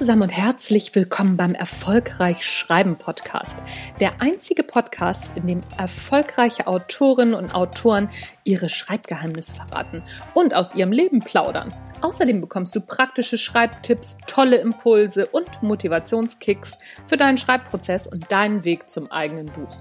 Zusammen 0.00 0.22
und 0.22 0.30
herzlich 0.30 0.94
willkommen 0.94 1.36
beim 1.36 1.54
Erfolgreich 1.54 2.42
Schreiben 2.46 2.96
Podcast. 2.96 3.58
Der 4.00 4.22
einzige 4.22 4.62
Podcast, 4.62 5.36
in 5.36 5.46
dem 5.46 5.60
erfolgreiche 5.76 6.66
Autorinnen 6.66 7.34
und 7.34 7.54
Autoren 7.54 8.08
ihre 8.42 8.70
Schreibgeheimnisse 8.70 9.54
verraten 9.54 10.02
und 10.32 10.54
aus 10.54 10.74
ihrem 10.74 10.92
Leben 10.92 11.20
plaudern. 11.20 11.74
Außerdem 12.00 12.40
bekommst 12.40 12.74
du 12.74 12.80
praktische 12.80 13.36
Schreibtipps, 13.36 14.16
tolle 14.26 14.56
Impulse 14.56 15.26
und 15.26 15.62
Motivationskicks 15.62 16.78
für 17.04 17.18
deinen 17.18 17.36
Schreibprozess 17.36 18.06
und 18.06 18.32
deinen 18.32 18.64
Weg 18.64 18.88
zum 18.88 19.12
eigenen 19.12 19.48
Buch. 19.52 19.76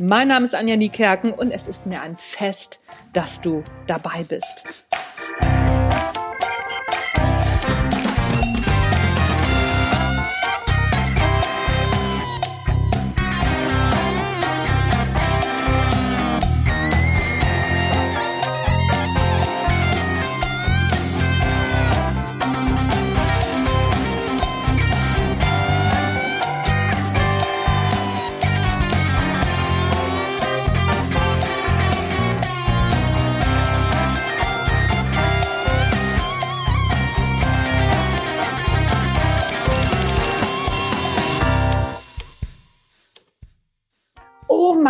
Mein 0.00 0.26
Name 0.26 0.46
ist 0.46 0.56
Anja 0.56 0.74
Niekerken 0.74 1.32
und 1.32 1.52
es 1.52 1.68
ist 1.68 1.86
mir 1.86 2.02
ein 2.02 2.16
Fest, 2.16 2.80
dass 3.12 3.40
du 3.40 3.62
dabei 3.86 4.24
bist. 4.28 4.84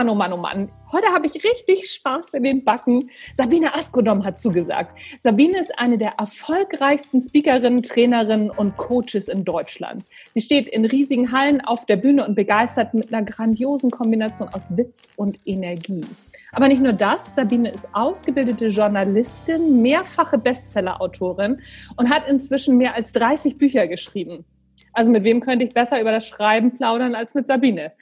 Mann, 0.00 0.08
oh 0.08 0.14
Mann, 0.14 0.32
oh 0.32 0.38
Mann. 0.38 0.70
Heute 0.92 1.08
habe 1.08 1.26
ich 1.26 1.34
richtig 1.34 1.90
Spaß 1.90 2.32
in 2.32 2.42
den 2.42 2.64
Backen. 2.64 3.10
Sabine 3.34 3.74
Askodom 3.74 4.24
hat 4.24 4.38
zugesagt. 4.38 4.98
Sabine 5.20 5.60
ist 5.60 5.78
eine 5.78 5.98
der 5.98 6.14
erfolgreichsten 6.16 7.20
Speakerinnen, 7.20 7.82
Trainerinnen 7.82 8.48
und 8.48 8.78
Coaches 8.78 9.28
in 9.28 9.44
Deutschland. 9.44 10.02
Sie 10.30 10.40
steht 10.40 10.68
in 10.68 10.86
riesigen 10.86 11.32
Hallen 11.32 11.60
auf 11.60 11.84
der 11.84 11.96
Bühne 11.96 12.26
und 12.26 12.34
begeistert 12.34 12.94
mit 12.94 13.12
einer 13.12 13.26
grandiosen 13.26 13.90
Kombination 13.90 14.48
aus 14.48 14.74
Witz 14.78 15.06
und 15.16 15.38
Energie. 15.44 16.06
Aber 16.52 16.68
nicht 16.68 16.82
nur 16.82 16.94
das, 16.94 17.34
Sabine 17.34 17.70
ist 17.70 17.86
ausgebildete 17.92 18.68
Journalistin, 18.68 19.82
mehrfache 19.82 20.38
Bestsellerautorin 20.38 21.60
und 21.96 22.08
hat 22.08 22.26
inzwischen 22.26 22.78
mehr 22.78 22.94
als 22.94 23.12
30 23.12 23.58
Bücher 23.58 23.86
geschrieben. 23.86 24.46
Also 24.92 25.10
mit 25.12 25.24
wem 25.24 25.40
könnte 25.40 25.64
ich 25.64 25.74
besser 25.74 26.00
über 26.00 26.10
das 26.10 26.26
Schreiben 26.26 26.76
plaudern 26.76 27.14
als 27.14 27.34
mit 27.34 27.46
Sabine? 27.46 27.92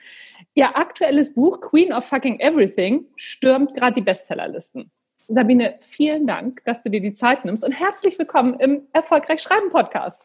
Ihr 0.59 0.77
aktuelles 0.77 1.35
Buch 1.35 1.61
Queen 1.61 1.93
of 1.93 2.05
Fucking 2.05 2.41
Everything 2.41 3.07
stürmt 3.15 3.75
gerade 3.75 3.95
die 3.95 4.01
Bestsellerlisten. 4.01 4.91
Sabine, 5.17 5.79
vielen 5.81 6.27
Dank, 6.27 6.65
dass 6.65 6.83
du 6.83 6.91
dir 6.91 7.01
die 7.01 7.15
Zeit 7.15 7.45
nimmst 7.45 7.65
und 7.65 7.71
herzlich 7.71 8.19
willkommen 8.19 8.59
im 8.59 8.89
Erfolgreich 8.93 9.41
Schreiben 9.41 9.71
Podcast. 9.71 10.25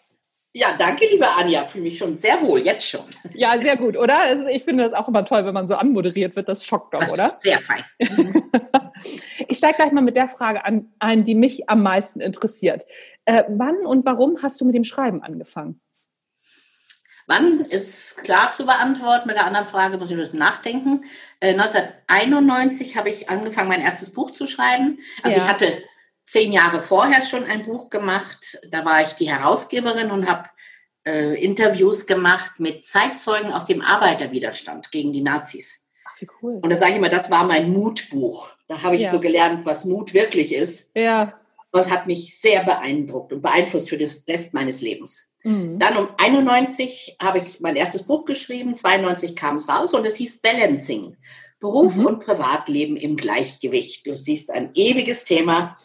Ja, 0.51 0.75
danke, 0.75 1.05
liebe 1.05 1.27
Anja. 1.29 1.65
Fühle 1.65 1.83
mich 1.83 1.99
schon 1.99 2.17
sehr 2.17 2.41
wohl, 2.41 2.61
jetzt 2.61 2.89
schon. 2.89 3.05
Ja, 3.35 3.61
sehr 3.61 3.77
gut, 3.77 3.95
oder? 3.95 4.49
Ich 4.49 4.63
finde 4.63 4.83
das 4.83 4.93
auch 4.93 5.07
immer 5.07 5.23
toll, 5.23 5.45
wenn 5.45 5.53
man 5.53 5.67
so 5.67 5.75
anmoderiert 5.75 6.35
wird. 6.35 6.49
Das 6.49 6.65
schockt 6.65 6.95
doch, 6.95 7.01
das 7.01 7.13
oder? 7.13 7.37
Sehr 7.39 7.59
fein. 7.59 7.83
ich 9.47 9.59
steige 9.59 9.75
gleich 9.75 9.91
mal 9.91 10.01
mit 10.01 10.15
der 10.15 10.27
Frage 10.27 10.65
an, 10.65 10.91
ein, 10.97 11.23
die 11.23 11.35
mich 11.35 11.69
am 11.69 11.83
meisten 11.83 12.21
interessiert. 12.21 12.87
Äh, 13.25 13.43
wann 13.49 13.85
und 13.85 14.03
warum 14.03 14.41
hast 14.41 14.59
du 14.59 14.65
mit 14.65 14.73
dem 14.73 14.83
Schreiben 14.83 15.21
angefangen? 15.21 15.79
Wann 17.27 17.61
ist 17.61 18.23
klar 18.23 18.51
zu 18.51 18.65
beantworten? 18.65 19.27
Mit 19.27 19.37
der 19.37 19.45
anderen 19.45 19.67
Frage 19.67 19.97
muss 19.97 20.07
ich 20.07 20.13
ein 20.13 20.19
bisschen 20.19 20.39
nachdenken. 20.39 21.05
Äh, 21.39 21.51
1991 21.51 22.97
habe 22.97 23.09
ich 23.09 23.29
angefangen, 23.29 23.69
mein 23.69 23.81
erstes 23.81 24.13
Buch 24.13 24.31
zu 24.31 24.47
schreiben. 24.47 24.99
Also 25.23 25.37
ja. 25.37 25.43
ich 25.43 25.49
hatte 25.49 25.83
zehn 26.25 26.51
Jahre 26.51 26.81
vorher 26.81 27.23
schon 27.23 27.45
ein 27.45 27.65
Buch 27.65 27.89
gemacht. 27.89 28.59
Da 28.69 28.85
war 28.85 29.01
ich 29.01 29.13
die 29.13 29.31
Herausgeberin 29.31 30.11
und 30.11 30.29
habe 30.29 30.49
äh, 31.05 31.41
Interviews 31.41 32.05
gemacht 32.05 32.59
mit 32.59 32.85
Zeitzeugen 32.85 33.53
aus 33.53 33.65
dem 33.65 33.81
Arbeiterwiderstand 33.81 34.91
gegen 34.91 35.13
die 35.13 35.21
Nazis. 35.21 35.89
Ach, 36.05 36.21
wie 36.21 36.27
cool. 36.41 36.59
Und 36.61 36.69
da 36.69 36.75
sage 36.75 36.91
ich 36.91 36.97
immer, 36.97 37.09
das 37.09 37.31
war 37.31 37.45
mein 37.45 37.71
Mutbuch. 37.71 38.49
Da 38.67 38.81
habe 38.81 38.95
ich 38.95 39.03
ja. 39.03 39.11
so 39.11 39.19
gelernt, 39.19 39.65
was 39.65 39.85
Mut 39.85 40.13
wirklich 40.13 40.53
ist. 40.53 40.95
Ja. 40.95 41.39
Das 41.71 41.89
hat 41.89 42.05
mich 42.05 42.39
sehr 42.39 42.63
beeindruckt 42.63 43.33
und 43.33 43.41
beeinflusst 43.41 43.89
für 43.89 43.97
den 43.97 44.11
Rest 44.27 44.53
meines 44.53 44.81
Lebens. 44.81 45.32
Mhm. 45.43 45.77
Dann 45.79 45.97
um 45.97 46.07
91 46.17 47.17
habe 47.21 47.39
ich 47.39 47.59
mein 47.59 47.75
erstes 47.75 48.03
Buch 48.03 48.25
geschrieben, 48.25 48.77
92 48.77 49.35
kam 49.35 49.57
es 49.57 49.69
raus 49.69 49.93
und 49.93 50.05
es 50.05 50.15
hieß 50.15 50.41
Balancing. 50.41 51.17
Beruf 51.59 51.95
mhm. 51.95 52.05
und 52.07 52.19
Privatleben 52.19 52.97
im 52.97 53.15
Gleichgewicht. 53.15 54.05
Du 54.05 54.15
siehst 54.15 54.51
ein 54.51 54.71
ewiges 54.73 55.23
Thema. 55.23 55.77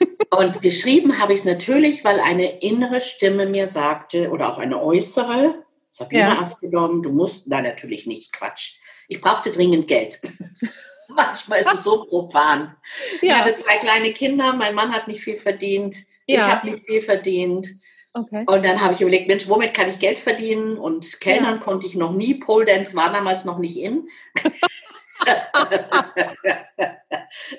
und 0.36 0.62
geschrieben 0.62 1.18
habe 1.20 1.34
ich 1.34 1.40
es 1.40 1.44
natürlich, 1.44 2.04
weil 2.04 2.20
eine 2.20 2.60
innere 2.60 3.00
Stimme 3.00 3.46
mir 3.46 3.66
sagte, 3.66 4.30
oder 4.30 4.52
auch 4.52 4.58
eine 4.58 4.82
äußere, 4.82 5.54
Sabine 5.90 6.22
ja. 6.22 6.38
Aspedom, 6.38 7.02
du 7.02 7.10
musst, 7.10 7.44
na 7.46 7.60
natürlich 7.62 8.06
nicht, 8.06 8.32
Quatsch. 8.32 8.74
Ich 9.08 9.20
brauchte 9.20 9.50
dringend 9.50 9.88
Geld. 9.88 10.20
Manchmal 11.08 11.60
ist 11.60 11.74
es 11.74 11.84
so 11.84 12.04
profan. 12.08 12.76
Ja. 13.20 13.28
Ich 13.28 13.32
hatte 13.32 13.54
zwei 13.56 13.76
kleine 13.78 14.12
Kinder, 14.12 14.52
mein 14.52 14.74
Mann 14.74 14.92
hat 14.92 15.08
nicht 15.08 15.20
viel 15.20 15.36
verdient, 15.36 15.96
ja. 16.26 16.46
ich 16.46 16.52
habe 16.52 16.70
nicht 16.70 16.86
viel 16.86 17.02
verdient. 17.02 17.68
Okay. 18.12 18.44
Und 18.46 18.64
dann 18.64 18.80
habe 18.80 18.94
ich 18.94 19.00
überlegt, 19.00 19.28
Mensch, 19.28 19.48
womit 19.48 19.72
kann 19.72 19.88
ich 19.88 20.00
Geld 20.00 20.18
verdienen? 20.18 20.76
Und 20.78 21.20
Kellnern 21.20 21.54
ja. 21.54 21.60
konnte 21.60 21.86
ich 21.86 21.94
noch 21.94 22.12
nie. 22.12 22.34
Pole 22.34 22.64
Dance 22.64 22.96
war 22.96 23.12
damals 23.12 23.44
noch 23.44 23.58
nicht 23.58 23.76
in. 23.76 24.08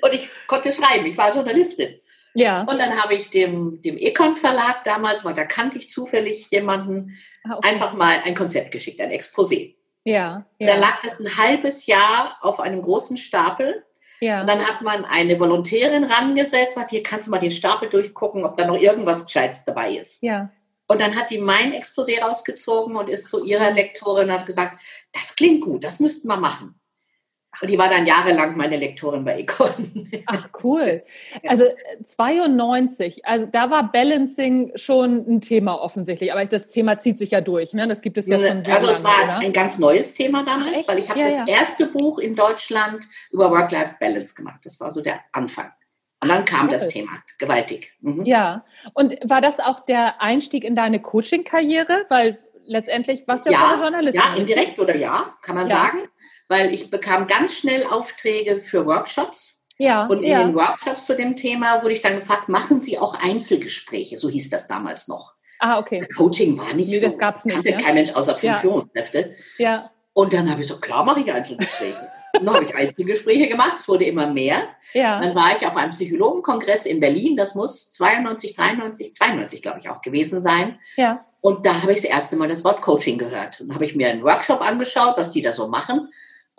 und 0.01 0.13
ich 0.13 0.29
konnte 0.47 0.71
schreiben. 0.71 1.05
Ich 1.05 1.17
war 1.17 1.33
Journalistin. 1.33 2.01
Ja. 2.33 2.61
Und 2.61 2.79
dann 2.79 3.01
habe 3.01 3.13
ich 3.15 3.29
dem, 3.29 3.81
dem 3.81 3.97
Econ 3.97 4.35
Verlag 4.35 4.83
damals, 4.83 5.23
weil 5.23 5.33
da 5.33 5.45
kannte 5.45 5.77
ich 5.77 5.89
zufällig 5.89 6.49
jemanden, 6.49 7.17
ah, 7.43 7.57
okay. 7.57 7.69
einfach 7.69 7.93
mal 7.93 8.17
ein 8.25 8.35
Konzept 8.35 8.71
geschickt, 8.71 9.01
ein 9.01 9.11
Exposé. 9.11 9.75
Ja, 10.03 10.45
ja. 10.57 10.67
Da 10.67 10.75
lag 10.77 11.01
das 11.03 11.19
ein 11.19 11.37
halbes 11.37 11.85
Jahr 11.85 12.37
auf 12.41 12.59
einem 12.59 12.81
großen 12.81 13.17
Stapel 13.17 13.85
ja. 14.21 14.41
Und 14.41 14.49
dann 14.49 14.65
hat 14.65 14.81
man 14.81 15.03
eine 15.03 15.39
Volontärin 15.39 16.03
rangesetzt, 16.03 16.75
sagt, 16.75 16.91
hier 16.91 17.03
kannst 17.03 17.27
du 17.27 17.31
mal 17.31 17.39
den 17.39 17.51
Stapel 17.51 17.89
durchgucken, 17.89 18.45
ob 18.45 18.55
da 18.55 18.65
noch 18.65 18.77
irgendwas 18.77 19.25
Gescheites 19.25 19.65
dabei 19.65 19.93
ist. 19.93 20.21
Ja. 20.21 20.51
Und 20.87 21.01
dann 21.01 21.15
hat 21.15 21.31
die 21.31 21.39
mein 21.39 21.73
Exposé 21.73 22.21
rausgezogen 22.21 22.95
und 22.95 23.09
ist 23.09 23.29
zu 23.29 23.43
ihrer 23.43 23.71
Lektorin 23.71 24.29
und 24.29 24.33
hat 24.33 24.45
gesagt, 24.45 24.79
das 25.11 25.35
klingt 25.35 25.61
gut, 25.61 25.83
das 25.83 25.99
müssten 25.99 26.27
wir 26.27 26.37
machen. 26.37 26.75
Und 27.59 27.69
die 27.69 27.77
war 27.77 27.89
dann 27.89 28.05
jahrelang 28.07 28.55
meine 28.55 28.77
Lektorin 28.77 29.25
bei 29.25 29.39
Econ. 29.39 29.69
Ach, 30.25 30.47
cool. 30.63 31.03
Also 31.45 31.65
92, 32.03 33.17
äh, 33.17 33.21
also 33.23 33.45
da 33.45 33.69
war 33.69 33.91
Balancing 33.91 34.71
schon 34.75 35.25
ein 35.27 35.41
Thema 35.41 35.75
offensichtlich, 35.75 36.31
aber 36.31 36.45
das 36.45 36.69
Thema 36.69 36.97
zieht 36.97 37.19
sich 37.19 37.31
ja 37.31 37.41
durch, 37.41 37.73
ne? 37.73 37.87
Das 37.87 38.01
gibt 38.01 38.17
es 38.17 38.27
ja 38.27 38.39
schon 38.39 38.63
sehr 38.63 38.75
Also 38.75 38.89
es 38.89 39.03
war 39.03 39.23
oder? 39.23 39.39
ein 39.39 39.51
ganz 39.51 39.77
neues 39.77 40.13
Thema 40.13 40.43
damals, 40.43 40.83
Ach, 40.83 40.87
weil 40.87 40.99
ich 40.99 41.09
habe 41.09 41.19
ja, 41.19 41.25
das 41.25 41.37
ja. 41.39 41.45
erste 41.47 41.87
Buch 41.87 42.19
in 42.19 42.35
Deutschland 42.35 43.05
über 43.31 43.51
Work-Life-Balance 43.51 44.33
gemacht. 44.35 44.61
Das 44.63 44.79
war 44.79 44.89
so 44.89 45.01
der 45.01 45.19
Anfang. 45.33 45.71
Und 46.21 46.29
dann 46.29 46.45
kam 46.45 46.67
cool. 46.67 46.73
das 46.73 46.87
Thema, 46.87 47.11
gewaltig. 47.37 47.97
Mhm. 47.99 48.25
Ja, 48.25 48.63
und 48.93 49.17
war 49.23 49.41
das 49.41 49.59
auch 49.59 49.81
der 49.81 50.21
Einstieg 50.21 50.63
in 50.63 50.75
deine 50.75 51.01
Coaching-Karriere? 51.01 52.05
Weil 52.09 52.39
letztendlich 52.63 53.27
warst 53.27 53.45
du 53.45 53.51
ja, 53.51 53.73
ja 53.73 53.81
Journalistin. 53.81 54.21
Ja, 54.21 54.37
indirekt 54.37 54.79
oder 54.79 54.95
ja, 54.95 55.35
kann 55.41 55.55
man 55.55 55.67
ja. 55.67 55.75
sagen 55.75 56.07
weil 56.51 56.75
ich 56.75 56.91
bekam 56.91 57.27
ganz 57.27 57.55
schnell 57.55 57.85
Aufträge 57.85 58.59
für 58.59 58.85
Workshops. 58.85 59.63
Ja, 59.77 60.05
und 60.05 60.21
in 60.21 60.29
ja. 60.29 60.43
den 60.43 60.53
Workshops 60.53 61.07
zu 61.07 61.15
dem 61.15 61.35
Thema 61.35 61.81
wurde 61.81 61.93
ich 61.93 62.01
dann 62.01 62.17
gefragt, 62.17 62.49
machen 62.49 62.81
Sie 62.81 62.99
auch 62.99 63.17
Einzelgespräche? 63.23 64.19
So 64.19 64.29
hieß 64.29 64.51
das 64.51 64.67
damals 64.67 65.07
noch. 65.07 65.33
Ah, 65.59 65.79
okay. 65.79 66.05
Coaching 66.15 66.57
war 66.57 66.73
nicht 66.73 66.89
nee, 66.89 66.99
so. 66.99 67.07
Das 67.07 67.17
gab's 67.17 67.45
nicht. 67.45 67.55
Kannte 67.55 67.71
ne? 67.71 67.77
kein 67.81 67.95
Mensch 67.95 68.11
außer 68.11 68.33
fünf 68.33 68.53
ja. 68.53 68.59
Führungskräfte. 68.59 69.33
Ja. 69.57 69.89
Und 70.13 70.33
dann 70.33 70.51
habe 70.51 70.61
ich 70.61 70.67
so, 70.67 70.77
klar 70.77 71.05
mache 71.05 71.21
ich 71.21 71.31
Einzelgespräche. 71.31 71.97
dann 72.33 72.53
habe 72.53 72.65
ich 72.65 72.75
Einzelgespräche 72.75 73.47
gemacht, 73.47 73.73
es 73.77 73.87
wurde 73.87 74.05
immer 74.05 74.27
mehr. 74.27 74.57
Ja. 74.93 75.21
Dann 75.21 75.33
war 75.33 75.55
ich 75.55 75.65
auf 75.65 75.77
einem 75.77 75.91
Psychologenkongress 75.91 76.85
in 76.85 76.99
Berlin, 76.99 77.37
das 77.37 77.55
muss 77.55 77.91
92, 77.93 78.55
93, 78.55 79.13
92, 79.13 79.61
glaube 79.61 79.79
ich, 79.79 79.89
auch 79.89 80.01
gewesen 80.01 80.41
sein. 80.41 80.77
Ja. 80.97 81.19
Und 81.39 81.65
da 81.65 81.81
habe 81.81 81.93
ich 81.93 82.01
das 82.01 82.09
erste 82.09 82.35
Mal 82.35 82.49
das 82.49 82.65
Wort 82.65 82.81
Coaching 82.81 83.17
gehört. 83.17 83.61
Und 83.61 83.69
dann 83.69 83.75
habe 83.75 83.85
ich 83.85 83.95
mir 83.95 84.09
einen 84.09 84.23
Workshop 84.23 84.61
angeschaut, 84.61 85.13
was 85.15 85.31
die 85.31 85.41
da 85.41 85.53
so 85.53 85.69
machen 85.69 86.09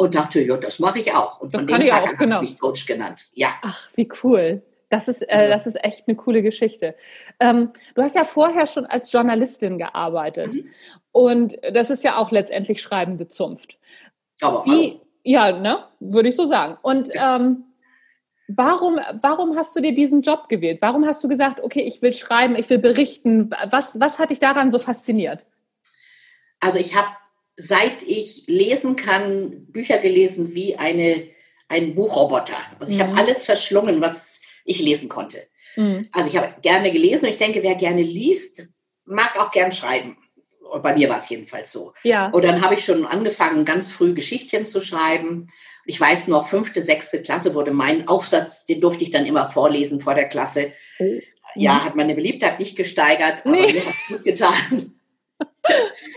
und 0.02 0.14
dachte, 0.14 0.40
ja, 0.42 0.56
das 0.56 0.78
mache 0.78 0.98
ich 0.98 1.12
auch. 1.14 1.40
Und 1.40 1.54
das 1.54 1.60
von 1.60 1.68
kann 1.68 1.80
dem 1.80 1.86
ich 1.86 1.92
Tag 1.92 2.02
auch, 2.02 2.16
genau. 2.18 2.42
mich 2.42 2.58
Coach 2.58 2.86
genannt. 2.86 3.30
Ja. 3.34 3.48
Ach, 3.62 3.88
wie 3.94 4.08
cool. 4.22 4.62
Das 4.90 5.08
ist, 5.08 5.22
äh, 5.22 5.48
das 5.48 5.66
ist 5.66 5.82
echt 5.82 6.06
eine 6.06 6.16
coole 6.16 6.42
Geschichte. 6.42 6.94
Ähm, 7.40 7.70
du 7.94 8.02
hast 8.02 8.14
ja 8.14 8.24
vorher 8.24 8.66
schon 8.66 8.84
als 8.84 9.10
Journalistin 9.10 9.78
gearbeitet. 9.78 10.54
Mhm. 10.54 10.68
Und 11.12 11.56
das 11.72 11.90
ist 11.90 12.04
ja 12.04 12.18
auch 12.18 12.30
letztendlich 12.30 12.82
schreibende 12.82 13.28
Zunft. 13.28 13.78
Aber 14.40 14.64
Wie, 14.66 15.00
ja, 15.22 15.52
ne, 15.52 15.84
würde 16.00 16.28
ich 16.28 16.36
so 16.36 16.44
sagen. 16.44 16.76
Und 16.82 17.14
ja. 17.14 17.36
ähm, 17.36 17.64
warum, 18.48 18.98
warum 19.22 19.56
hast 19.56 19.74
du 19.76 19.80
dir 19.80 19.94
diesen 19.94 20.22
Job 20.22 20.48
gewählt? 20.48 20.78
Warum 20.82 21.06
hast 21.06 21.22
du 21.24 21.28
gesagt, 21.28 21.60
okay, 21.62 21.82
ich 21.82 22.02
will 22.02 22.12
schreiben, 22.12 22.56
ich 22.56 22.68
will 22.68 22.78
berichten? 22.78 23.50
Was, 23.70 23.98
was 24.00 24.18
hat 24.18 24.30
dich 24.30 24.40
daran 24.40 24.70
so 24.70 24.78
fasziniert? 24.78 25.46
Also 26.60 26.78
ich 26.78 26.94
habe, 26.94 27.08
seit 27.56 28.02
ich 28.02 28.44
lesen 28.46 28.96
kann, 28.96 29.66
Bücher 29.66 29.98
gelesen 29.98 30.54
wie 30.54 30.76
eine, 30.76 31.28
ein 31.68 31.94
Buchroboter. 31.94 32.56
Also 32.78 32.92
ich 32.92 32.98
mhm. 32.98 33.08
habe 33.08 33.18
alles 33.18 33.44
verschlungen, 33.44 34.00
was 34.00 34.40
ich 34.64 34.80
lesen 34.80 35.08
konnte. 35.08 35.46
Mhm. 35.76 36.08
Also 36.12 36.28
ich 36.28 36.36
habe 36.36 36.54
gerne 36.62 36.90
gelesen 36.92 37.26
und 37.26 37.32
ich 37.32 37.38
denke, 37.38 37.62
wer 37.62 37.74
gerne 37.74 38.02
liest, 38.02 38.66
mag 39.04 39.38
auch 39.38 39.50
gern 39.50 39.72
schreiben. 39.72 40.16
Bei 40.82 40.94
mir 40.94 41.10
war 41.10 41.18
es 41.18 41.28
jedenfalls 41.28 41.70
so. 41.70 41.92
Ja. 42.02 42.30
Und 42.30 42.44
dann 42.44 42.62
habe 42.62 42.74
ich 42.74 42.84
schon 42.84 43.04
angefangen, 43.04 43.66
ganz 43.66 43.92
früh 43.92 44.14
Geschichtchen 44.14 44.66
zu 44.66 44.80
schreiben. 44.80 45.48
Ich 45.84 46.00
weiß 46.00 46.28
noch, 46.28 46.46
fünfte, 46.46 46.80
sechste 46.80 47.22
Klasse 47.22 47.54
wurde 47.54 47.72
mein 47.72 48.08
Aufsatz, 48.08 48.64
den 48.64 48.80
durfte 48.80 49.04
ich 49.04 49.10
dann 49.10 49.26
immer 49.26 49.50
vorlesen 49.50 50.00
vor 50.00 50.14
der 50.14 50.28
Klasse. 50.28 50.72
Oh. 50.98 51.04
Ja, 51.54 51.84
hat 51.84 51.96
meine 51.96 52.14
Beliebtheit 52.14 52.58
nicht 52.58 52.76
gesteigert, 52.76 53.42
aber 53.44 53.50
nee. 53.50 53.72
mir 53.74 53.84
hat 53.84 53.92
es 53.92 54.08
gut 54.08 54.24
getan. 54.24 54.94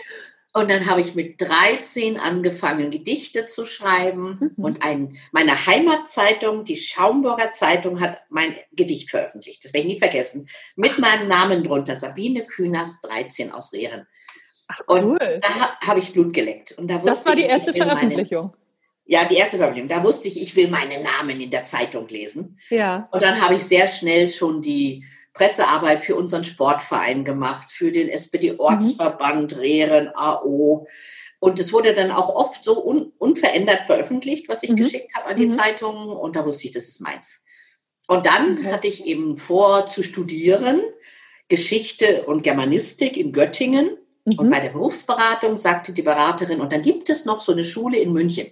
Und 0.56 0.72
dann 0.72 0.90
habe 0.90 1.02
ich 1.02 1.16
mit 1.16 1.42
13 1.42 2.18
angefangen, 2.18 2.90
Gedichte 2.90 3.46
zu 3.46 3.66
schreiben. 3.66 4.54
Mhm. 4.56 4.64
Und 4.64 4.86
ein, 4.86 5.18
meine 5.34 5.66
Heimatzeitung, 5.66 6.64
die 6.64 6.78
Schaumburger 6.78 7.52
Zeitung, 7.52 8.00
hat 8.00 8.20
mein 8.30 8.56
Gedicht 8.72 9.10
veröffentlicht. 9.10 9.66
Das 9.66 9.74
werde 9.74 9.86
ich 9.86 9.96
nie 9.96 10.00
vergessen. 10.00 10.48
Mit 10.78 10.94
Ach. 10.94 11.00
meinem 11.00 11.28
Namen 11.28 11.66
drunter, 11.66 11.98
Sabine 11.98 12.46
Kühners, 12.46 13.02
13 13.02 13.52
aus 13.52 13.74
Rehren. 13.74 14.08
Ach, 14.70 14.80
cool. 14.88 15.00
Und 15.00 15.20
da 15.20 15.78
habe 15.86 16.00
ich 16.00 16.14
Blut 16.14 16.34
geleckt. 16.34 16.72
Und 16.78 16.88
da 16.88 17.00
das 17.00 17.26
war 17.26 17.36
die 17.36 17.44
erste 17.44 17.74
Veröffentlichung. 17.74 18.52
Meine, 18.52 18.58
ja, 19.08 19.26
die 19.26 19.36
erste 19.36 19.58
Veröffentlichung. 19.58 19.90
Da 19.90 20.06
wusste 20.06 20.30
ich, 20.30 20.42
ich 20.42 20.56
will 20.56 20.70
meinen 20.70 21.04
Namen 21.04 21.42
in 21.42 21.52
der 21.52 21.66
Zeitung 21.66 22.08
lesen. 22.08 22.58
Ja. 22.70 23.10
Und 23.12 23.22
dann 23.22 23.42
habe 23.42 23.56
ich 23.56 23.64
sehr 23.64 23.90
schnell 23.90 24.30
schon 24.30 24.62
die 24.62 25.04
Pressearbeit 25.36 26.02
für 26.02 26.16
unseren 26.16 26.44
Sportverein 26.44 27.26
gemacht, 27.26 27.70
für 27.70 27.92
den 27.92 28.10
SPD-Ortsverband, 28.10 29.56
mhm. 29.56 29.60
Rehren, 29.60 30.12
AO. 30.16 30.88
Und 31.40 31.60
es 31.60 31.74
wurde 31.74 31.94
dann 31.94 32.10
auch 32.10 32.34
oft 32.34 32.64
so 32.64 32.84
un 32.84 33.12
unverändert 33.20 33.84
veröffentlicht, 33.84 34.50
was 34.50 34.64
ich 34.64 34.72
mhm. 34.72 34.78
geschickt 34.78 35.14
habe 35.14 35.28
an 35.28 35.38
die 35.38 35.48
mhm. 35.48 35.52
Zeitungen. 35.52 36.08
Und 36.08 36.38
da 36.38 36.46
wusste 36.46 36.68
ich, 36.68 36.74
das 36.74 36.88
ist 36.88 37.02
meins. 37.02 37.44
Und 38.08 38.26
dann 38.26 38.60
okay. 38.60 38.72
hatte 38.72 38.88
ich 38.88 39.06
eben 39.06 39.36
vor 39.36 39.88
zu 39.88 40.04
studieren 40.04 40.82
Geschichte 41.50 42.24
und 42.24 42.42
Germanistik 42.44 43.18
in 43.18 43.34
Göttingen. 43.34 43.98
Und 44.24 44.48
mhm. 44.48 44.50
bei 44.50 44.62
der 44.62 44.70
Berufsberatung 44.70 45.58
sagte 45.58 45.92
die 45.92 46.02
Beraterin, 46.02 46.62
und 46.62 46.72
dann 46.72 46.82
gibt 46.82 47.10
es 47.10 47.26
noch 47.26 47.42
so 47.42 47.52
eine 47.52 47.66
Schule 47.66 48.00
in 48.00 48.14
München. 48.14 48.48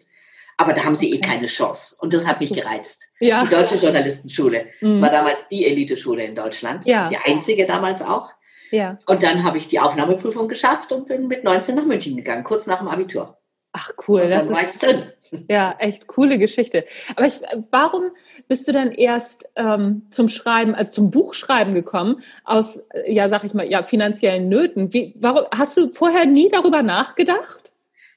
Aber 0.58 0.74
da 0.74 0.84
haben 0.86 0.96
sie 0.96 1.12
eh 1.12 1.18
okay. 1.18 1.28
eh 1.28 1.30
keine 1.34 1.48
Chance. 1.48 1.96
Und 2.00 2.14
das 2.14 2.28
hat 2.28 2.40
mich 2.40 2.54
gereizt. 2.54 3.04
Ja. 3.20 3.44
Die 3.44 3.50
Deutsche 3.50 3.76
Journalistenschule. 3.76 4.68
Mhm. 4.82 4.90
Das 4.90 5.02
war 5.02 5.10
damals 5.10 5.48
die 5.48 5.66
Eliteschule 5.66 6.24
in 6.24 6.36
Deutschland. 6.36 6.86
Ja. 6.86 7.10
Die 7.10 7.18
einzige 7.18 7.66
damals 7.66 8.02
auch. 8.02 8.30
Ja. 8.72 8.98
Und 9.06 9.22
dann 9.22 9.44
habe 9.44 9.58
ich 9.58 9.68
die 9.68 9.80
Aufnahmeprüfung 9.80 10.48
geschafft 10.48 10.92
und 10.92 11.08
bin 11.08 11.28
mit 11.28 11.44
19 11.44 11.76
nach 11.76 11.86
München 11.86 12.16
gegangen, 12.16 12.44
kurz 12.44 12.66
nach 12.66 12.80
dem 12.80 12.88
Abitur. 12.88 13.38
Ach 13.76 13.90
cool, 14.08 14.30
das 14.30 14.46
ist 14.46 14.84
drin. 14.84 15.04
ja 15.50 15.76
echt 15.80 16.06
coole 16.06 16.38
Geschichte. 16.38 16.86
Aber 17.16 17.26
ich, 17.26 17.42
warum 17.72 18.12
bist 18.48 18.68
du 18.68 18.72
dann 18.72 18.92
erst 18.92 19.50
ähm, 19.56 20.04
zum 20.12 20.30
Schreiben, 20.30 20.76
also 20.76 20.92
zum 20.92 21.10
Buchschreiben 21.10 21.74
gekommen 21.74 22.22
aus, 22.46 22.84
ja 23.08 23.30
sag 23.30 23.44
ich 23.44 23.56
mal, 23.56 23.68
ja 23.68 23.82
finanziellen 23.82 24.48
Nöten? 24.48 24.94
Wie, 24.94 25.16
warum 25.18 25.46
hast 25.52 25.76
du 25.76 25.92
vorher 25.92 26.28
nie 26.28 26.50
darüber 26.50 26.84
nachgedacht? 26.84 27.73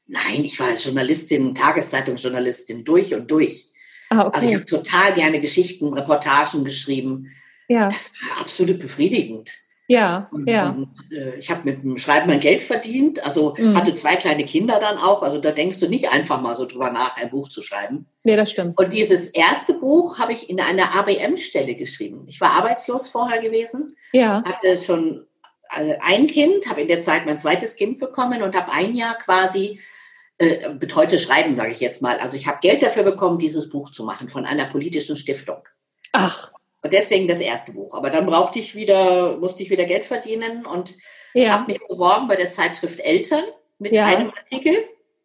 Nein, 0.06 0.44
ich 0.44 0.58
war 0.60 0.74
Journalistin, 0.74 1.54
Tageszeitungsjournalistin 1.54 2.84
durch 2.84 3.14
und 3.14 3.30
durch. 3.30 3.72
Ah, 4.10 4.26
okay. 4.26 4.30
Also 4.34 4.48
ich 4.48 4.54
habe 4.54 4.64
total 4.64 5.12
gerne 5.14 5.40
Geschichten, 5.40 5.92
Reportagen 5.92 6.64
geschrieben. 6.64 7.30
Ja. 7.68 7.88
Das 7.88 8.12
war 8.30 8.40
absolut 8.40 8.78
befriedigend. 8.78 9.50
Ja, 9.88 10.28
und, 10.32 10.48
ja. 10.48 10.70
Und, 10.70 10.88
äh, 11.12 11.38
ich 11.38 11.48
habe 11.50 11.60
mit 11.64 11.82
dem 11.82 11.96
Schreiben 11.98 12.26
mein 12.26 12.40
Geld 12.40 12.60
verdient, 12.60 13.24
also 13.24 13.54
mhm. 13.56 13.76
hatte 13.76 13.94
zwei 13.94 14.16
kleine 14.16 14.44
Kinder 14.44 14.80
dann 14.80 14.98
auch. 14.98 15.22
Also 15.22 15.38
da 15.38 15.52
denkst 15.52 15.78
du 15.78 15.88
nicht 15.88 16.12
einfach 16.12 16.40
mal 16.40 16.56
so 16.56 16.66
drüber 16.66 16.90
nach, 16.90 17.16
ein 17.16 17.30
Buch 17.30 17.48
zu 17.48 17.62
schreiben. 17.62 18.06
Nee, 18.24 18.36
das 18.36 18.50
stimmt. 18.50 18.78
Und 18.78 18.92
dieses 18.92 19.30
erste 19.30 19.74
Buch 19.74 20.18
habe 20.18 20.32
ich 20.32 20.50
in 20.50 20.60
einer 20.60 20.96
ABM-Stelle 20.96 21.76
geschrieben. 21.76 22.24
Ich 22.26 22.40
war 22.40 22.50
arbeitslos 22.50 23.08
vorher 23.08 23.40
gewesen, 23.40 23.94
ja. 24.12 24.42
hatte 24.44 24.82
schon 24.82 25.24
äh, 25.76 25.94
ein 26.00 26.26
Kind, 26.26 26.68
habe 26.68 26.80
in 26.80 26.88
der 26.88 27.00
Zeit 27.00 27.24
mein 27.24 27.38
zweites 27.38 27.76
Kind 27.76 28.00
bekommen 28.00 28.42
und 28.42 28.56
habe 28.56 28.72
ein 28.72 28.96
Jahr 28.96 29.14
quasi 29.14 29.78
äh, 30.38 30.74
betreute 30.74 31.18
Schreiben, 31.18 31.54
sage 31.54 31.72
ich 31.72 31.80
jetzt 31.80 32.02
mal. 32.02 32.18
Also 32.18 32.36
ich 32.36 32.46
habe 32.46 32.58
Geld 32.60 32.82
dafür 32.82 33.02
bekommen, 33.02 33.38
dieses 33.38 33.70
Buch 33.70 33.90
zu 33.90 34.04
machen 34.04 34.28
von 34.28 34.44
einer 34.44 34.66
politischen 34.66 35.16
Stiftung. 35.16 35.66
Ach. 36.12 36.52
Und 36.82 36.92
deswegen 36.92 37.26
das 37.26 37.40
erste 37.40 37.72
Buch. 37.72 37.94
Aber 37.94 38.10
dann 38.10 38.26
brauchte 38.26 38.58
ich 38.58 38.74
wieder, 38.74 39.38
musste 39.38 39.62
ich 39.62 39.70
wieder 39.70 39.84
Geld 39.84 40.04
verdienen 40.04 40.66
und 40.66 40.94
ja. 41.34 41.52
habe 41.52 41.72
mich 41.72 41.80
beworben 41.88 42.28
bei 42.28 42.36
der 42.36 42.48
Zeitschrift 42.48 43.00
Eltern 43.00 43.44
mit 43.78 43.92
ja. 43.92 44.04
einem 44.04 44.30
Artikel. 44.30 44.76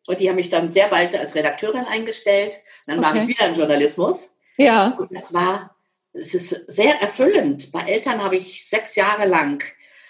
Und 0.08 0.20
die 0.20 0.30
haben 0.30 0.38
mich 0.38 0.50
dann 0.50 0.72
sehr 0.72 0.88
bald 0.88 1.16
als 1.16 1.36
Redakteurin 1.36 1.86
eingestellt. 1.86 2.56
Und 2.86 2.96
dann 2.96 3.00
okay. 3.00 3.08
mache 3.08 3.20
ich 3.20 3.28
wieder 3.28 3.46
einen 3.46 3.56
Journalismus. 3.56 4.38
Ja. 4.58 4.98
Und 4.98 5.14
das 5.14 5.34
war, 5.34 5.76
es 6.14 6.34
ist 6.34 6.72
sehr 6.72 7.02
erfüllend. 7.02 7.72
Bei 7.72 7.82
Eltern 7.82 8.24
habe 8.24 8.38
ich 8.38 8.68
sechs 8.68 8.96
Jahre 8.96 9.28
lang 9.28 9.64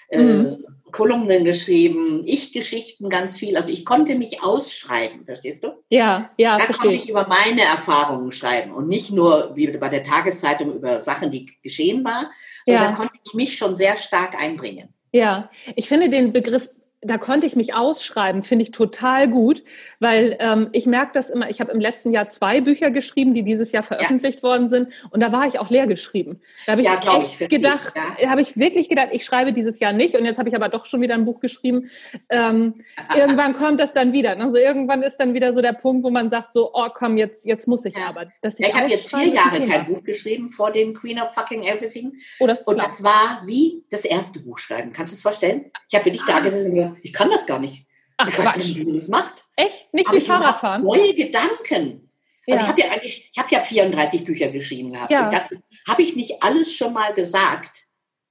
äh, 0.10 0.20
mhm. 0.20 0.66
Kolumnen 0.92 1.46
geschrieben, 1.46 2.24
Ich-Geschichten 2.26 3.10
ganz 3.10 3.38
viel. 3.38 3.56
Also 3.56 3.72
ich 3.72 3.86
konnte 3.86 4.16
mich 4.16 4.44
ausschreiben, 4.44 5.26
verstehst 5.26 5.64
du? 5.64 5.70
Ja, 5.90 6.32
ja, 6.38 6.58
Da 6.58 6.66
konnte 6.66 6.94
ich 6.94 7.10
über 7.10 7.28
meine 7.28 7.62
Erfahrungen 7.62 8.32
schreiben 8.32 8.72
und 8.72 8.88
nicht 8.88 9.12
nur 9.12 9.52
wie 9.56 9.68
bei 9.68 9.90
der 9.90 10.04
Tageszeitung 10.04 10.74
über 10.76 11.00
Sachen, 11.02 11.32
die 11.32 11.48
geschehen 11.62 12.04
war, 12.04 12.32
sondern 12.66 12.84
ja. 12.84 12.90
da 12.90 12.96
konnte 12.96 13.14
ich 13.24 13.34
mich 13.34 13.58
schon 13.58 13.76
sehr 13.76 13.96
stark 13.98 14.40
einbringen. 14.42 14.94
Ja, 15.12 15.50
ich 15.76 15.88
finde 15.88 16.10
den 16.10 16.32
Begriff 16.32 16.70
da 17.02 17.18
konnte 17.18 17.48
ich 17.48 17.56
mich 17.56 17.74
ausschreiben, 17.74 18.44
finde 18.44 18.64
ich 18.64 18.72
total 18.72 19.28
gut, 19.28 19.64
weil 20.00 20.38
ähm, 20.40 20.70
ich 20.72 20.86
merke 20.86 21.12
das 21.14 21.32
immer, 21.32 21.50
ich 21.50 21.60
habe 21.60 21.72
im 21.72 21.80
letzten 21.80 22.12
Jahr 22.12 22.30
zwei 22.30 22.62
Bücher 22.62 22.92
geschrieben, 22.92 23.34
die 23.34 23.42
dieses 23.42 23.72
Jahr 23.72 23.82
veröffentlicht 23.82 24.38
ja. 24.38 24.44
worden 24.44 24.70
sind 24.70 24.90
und 25.10 25.20
da 25.20 25.32
war 25.32 25.48
ich 25.48 25.60
auch 25.60 25.72
leer 25.72 25.88
geschrieben. 25.88 26.42
Da 26.66 26.74
habe 26.74 26.82
ich 26.82 26.88
ja, 26.88 27.00
echt 27.18 27.42
ich, 27.42 27.50
gedacht, 27.50 27.94
ja. 27.96 28.30
habe 28.30 28.42
ich 28.42 28.56
wirklich 28.58 28.88
gedacht, 28.88 29.10
ich 29.12 29.26
schreibe 29.26 29.52
dieses 29.52 29.80
Jahr 29.80 29.94
nicht 29.94 30.16
und 30.16 30.26
jetzt 30.26 30.38
habe 30.38 30.50
ich 30.50 30.56
aber 30.56 30.70
doch 30.70 30.86
schon 30.86 31.02
wieder 31.02 31.16
ein 31.16 31.26
Buch 31.26 31.40
geschrieben. 31.40 31.90
Ähm, 32.30 32.76
irgendwann 33.16 33.54
kommt 33.54 33.80
das 33.80 33.94
dann 33.94 34.14
wieder. 34.14 34.40
Also 34.40 34.58
irgendwann 34.58 35.02
ist 35.02 35.18
dann 35.18 35.34
wieder 35.34 35.54
so 35.54 35.62
der 35.62 35.74
Punkt, 35.74 36.04
wo 36.04 36.12
man 36.12 36.30
sagt 36.30 36.54
so, 36.54 36.70
oh 36.74 36.88
komm, 36.94 37.18
jetzt, 37.18 37.46
jetzt 37.46 37.68
muss 37.68 37.84
ich 37.86 37.98
aber. 37.98 38.28
Dass 38.42 38.60
ich, 38.60 38.68
ich 38.68 38.76
habe 38.76 38.90
jetzt 38.90 39.10
vier 39.10 39.28
Jahre 39.28 39.60
kein 39.66 39.88
Buch 39.88 40.04
geschrieben 40.04 40.50
vor 40.50 40.72
dem 40.72 40.94
Queen 40.94 41.20
of 41.20 41.34
Fucking 41.34 41.64
Everything. 41.64 42.14
Oh, 42.40 42.46
das 42.46 42.64
und 42.68 42.78
das 42.78 43.04
war 43.04 43.42
wie 43.46 43.84
das 43.90 44.06
erste 44.06 44.40
Buch 44.40 44.60
schreiben. 44.60 44.94
Kannst 44.94 45.12
du 45.12 45.16
es 45.16 45.22
vorstellen? 45.22 45.72
Ich 45.90 45.96
habe 45.96 46.06
wirklich 46.06 46.24
ah. 46.24 46.34
da 46.34 46.40
gesessen 46.40 46.91
ich 47.02 47.14
kann 47.14 47.30
das 47.30 47.46
gar 47.46 47.60
nicht. 47.60 47.88
Ach, 48.18 48.28
ich 48.28 48.38
weiß 48.38 48.56
nicht, 48.56 48.78
wie 48.78 48.86
man 48.86 48.96
das 48.96 49.08
macht. 49.08 49.44
Echt? 49.56 49.94
Nicht 49.94 50.12
wie 50.12 50.22
Fahrradfahren? 50.22 50.84
Neue 50.84 51.14
Gedanken. 51.14 52.10
Also 52.48 52.60
ja. 52.60 52.62
ich 52.62 52.68
habe 52.68 52.82
ja 52.82 52.92
eigentlich, 52.92 53.30
ich 53.32 53.38
habe 53.38 53.50
ja 53.52 53.62
34 53.62 54.26
Bücher 54.26 54.50
geschrieben 54.50 54.94
gehabt. 54.94 55.12
Ja. 55.12 55.30
Ich 55.30 55.38
dachte, 55.38 55.62
habe 55.88 56.02
ich 56.02 56.16
nicht 56.16 56.42
alles 56.42 56.74
schon 56.74 56.94
mal 56.94 57.14
gesagt? 57.14 57.84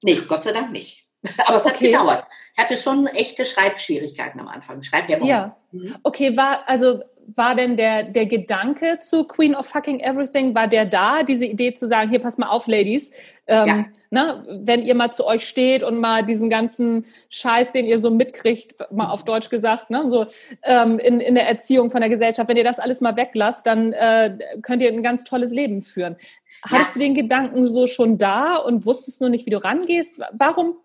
Nee, 0.03 0.21
Gott 0.27 0.45
sei 0.45 0.53
Dank 0.53 0.73
nicht. 0.73 1.07
Aber 1.47 1.57
es 1.57 1.65
hat 1.65 1.77
okay. 1.77 1.91
gedauert. 1.91 2.27
Ich 2.55 2.63
hatte 2.63 2.77
schon 2.77 3.07
echte 3.09 3.45
Schreibschwierigkeiten 3.45 4.41
am 4.41 4.49
Anfang. 4.49 4.83
Schreibhemmung. 4.83 5.29
Ja. 5.29 5.57
Mhm. 5.73 5.97
Okay, 6.03 6.37
war, 6.37 6.69
also 6.69 7.03
war 7.37 7.55
denn 7.55 7.77
der, 7.77 8.05
der 8.05 8.27
Gedanke 8.27 8.99
zu 9.01 9.25
Queen 9.25 9.55
of 9.55 9.67
Fucking 9.67 10.01
Everything, 10.01 10.55
war 10.55 10.69
der 10.69 10.85
da, 10.85 11.23
diese 11.23 11.45
Idee 11.45 11.75
zu 11.75 11.87
sagen, 11.87 12.11
hier, 12.11 12.19
pass 12.19 12.39
mal 12.39 12.49
auf, 12.49 12.67
Ladies, 12.67 13.11
ähm, 13.47 13.67
ja. 13.67 13.85
ne, 14.11 14.45
wenn 14.63 14.83
ihr 14.83 14.95
mal 14.95 15.11
zu 15.11 15.27
euch 15.27 15.47
steht 15.47 15.83
und 15.83 16.01
mal 16.01 16.25
diesen 16.25 16.51
ganzen 16.51 17.07
Scheiß, 17.29 17.73
den 17.73 17.87
ihr 17.87 17.99
so 17.99 18.11
mitkriegt, 18.11 18.75
mal 18.91 19.11
auf 19.11 19.25
Deutsch 19.25 19.49
gesagt, 19.49 19.91
ne, 19.91 20.11
so 20.11 20.27
ähm, 20.63 20.99
in, 20.99 21.21
in 21.21 21.35
der 21.35 21.49
Erziehung 21.49 21.91
von 21.91 22.01
der 22.01 22.11
Gesellschaft, 22.11 22.49
wenn 22.49 22.57
ihr 22.57 22.65
das 22.65 22.79
alles 22.79 23.01
mal 23.01 23.17
weglasst, 23.17 23.67
dann 23.67 23.93
äh, 23.93 24.37
könnt 24.63 24.83
ihr 24.83 24.93
ein 24.93 25.03
ganz 25.03 25.25
tolles 25.25 25.51
Leben 25.51 25.83
führen. 25.83 26.17
Hattest 26.63 26.91
ja. 26.91 26.93
du 26.95 26.99
den 27.01 27.15
Gedanken 27.15 27.67
so 27.67 27.87
schon 27.87 28.19
da 28.19 28.57
und 28.57 28.85
wusstest 28.85 29.21
nur 29.21 29.31
nicht, 29.31 29.47
wie 29.47 29.51
du 29.51 29.63
rangehst? 29.63 30.21
Warum 30.33 30.77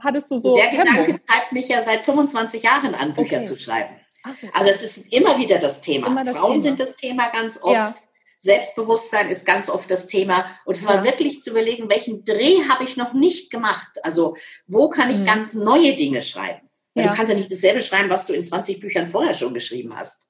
hattest 0.00 0.30
du 0.30 0.38
so? 0.38 0.56
Der 0.56 0.66
Hemmung? 0.66 1.04
Gedanke 1.06 1.24
treibt 1.26 1.52
mich 1.52 1.68
ja 1.68 1.82
seit 1.82 2.02
25 2.02 2.62
Jahren 2.62 2.94
an, 2.94 3.14
Bücher 3.14 3.38
okay. 3.38 3.44
zu 3.44 3.58
schreiben. 3.58 3.94
So. 4.34 4.48
Also 4.52 4.70
es 4.70 4.82
ist 4.82 5.12
immer 5.12 5.38
wieder 5.38 5.58
das 5.58 5.80
Thema. 5.80 6.24
Das 6.24 6.34
Frauen 6.34 6.52
Thema. 6.52 6.62
sind 6.62 6.80
das 6.80 6.96
Thema 6.96 7.28
ganz 7.28 7.62
oft. 7.62 7.74
Ja. 7.74 7.94
Selbstbewusstsein 8.40 9.30
ist 9.30 9.46
ganz 9.46 9.70
oft 9.70 9.90
das 9.90 10.06
Thema. 10.06 10.46
Und 10.64 10.76
es 10.76 10.86
war 10.86 10.96
ja. 10.96 11.04
wirklich 11.04 11.42
zu 11.42 11.50
überlegen, 11.50 11.88
welchen 11.88 12.24
Dreh 12.24 12.58
habe 12.68 12.84
ich 12.84 12.96
noch 12.96 13.14
nicht 13.14 13.50
gemacht? 13.50 13.92
Also 14.02 14.36
wo 14.66 14.88
kann 14.88 15.10
ich 15.10 15.18
mhm. 15.18 15.24
ganz 15.24 15.54
neue 15.54 15.94
Dinge 15.94 16.22
schreiben? 16.22 16.68
Ja. 16.94 17.08
Du 17.08 17.14
kannst 17.14 17.30
ja 17.30 17.36
nicht 17.36 17.50
dasselbe 17.50 17.82
schreiben, 17.82 18.10
was 18.10 18.26
du 18.26 18.34
in 18.34 18.44
20 18.44 18.80
Büchern 18.80 19.06
vorher 19.06 19.34
schon 19.34 19.54
geschrieben 19.54 19.96
hast. 19.96 20.26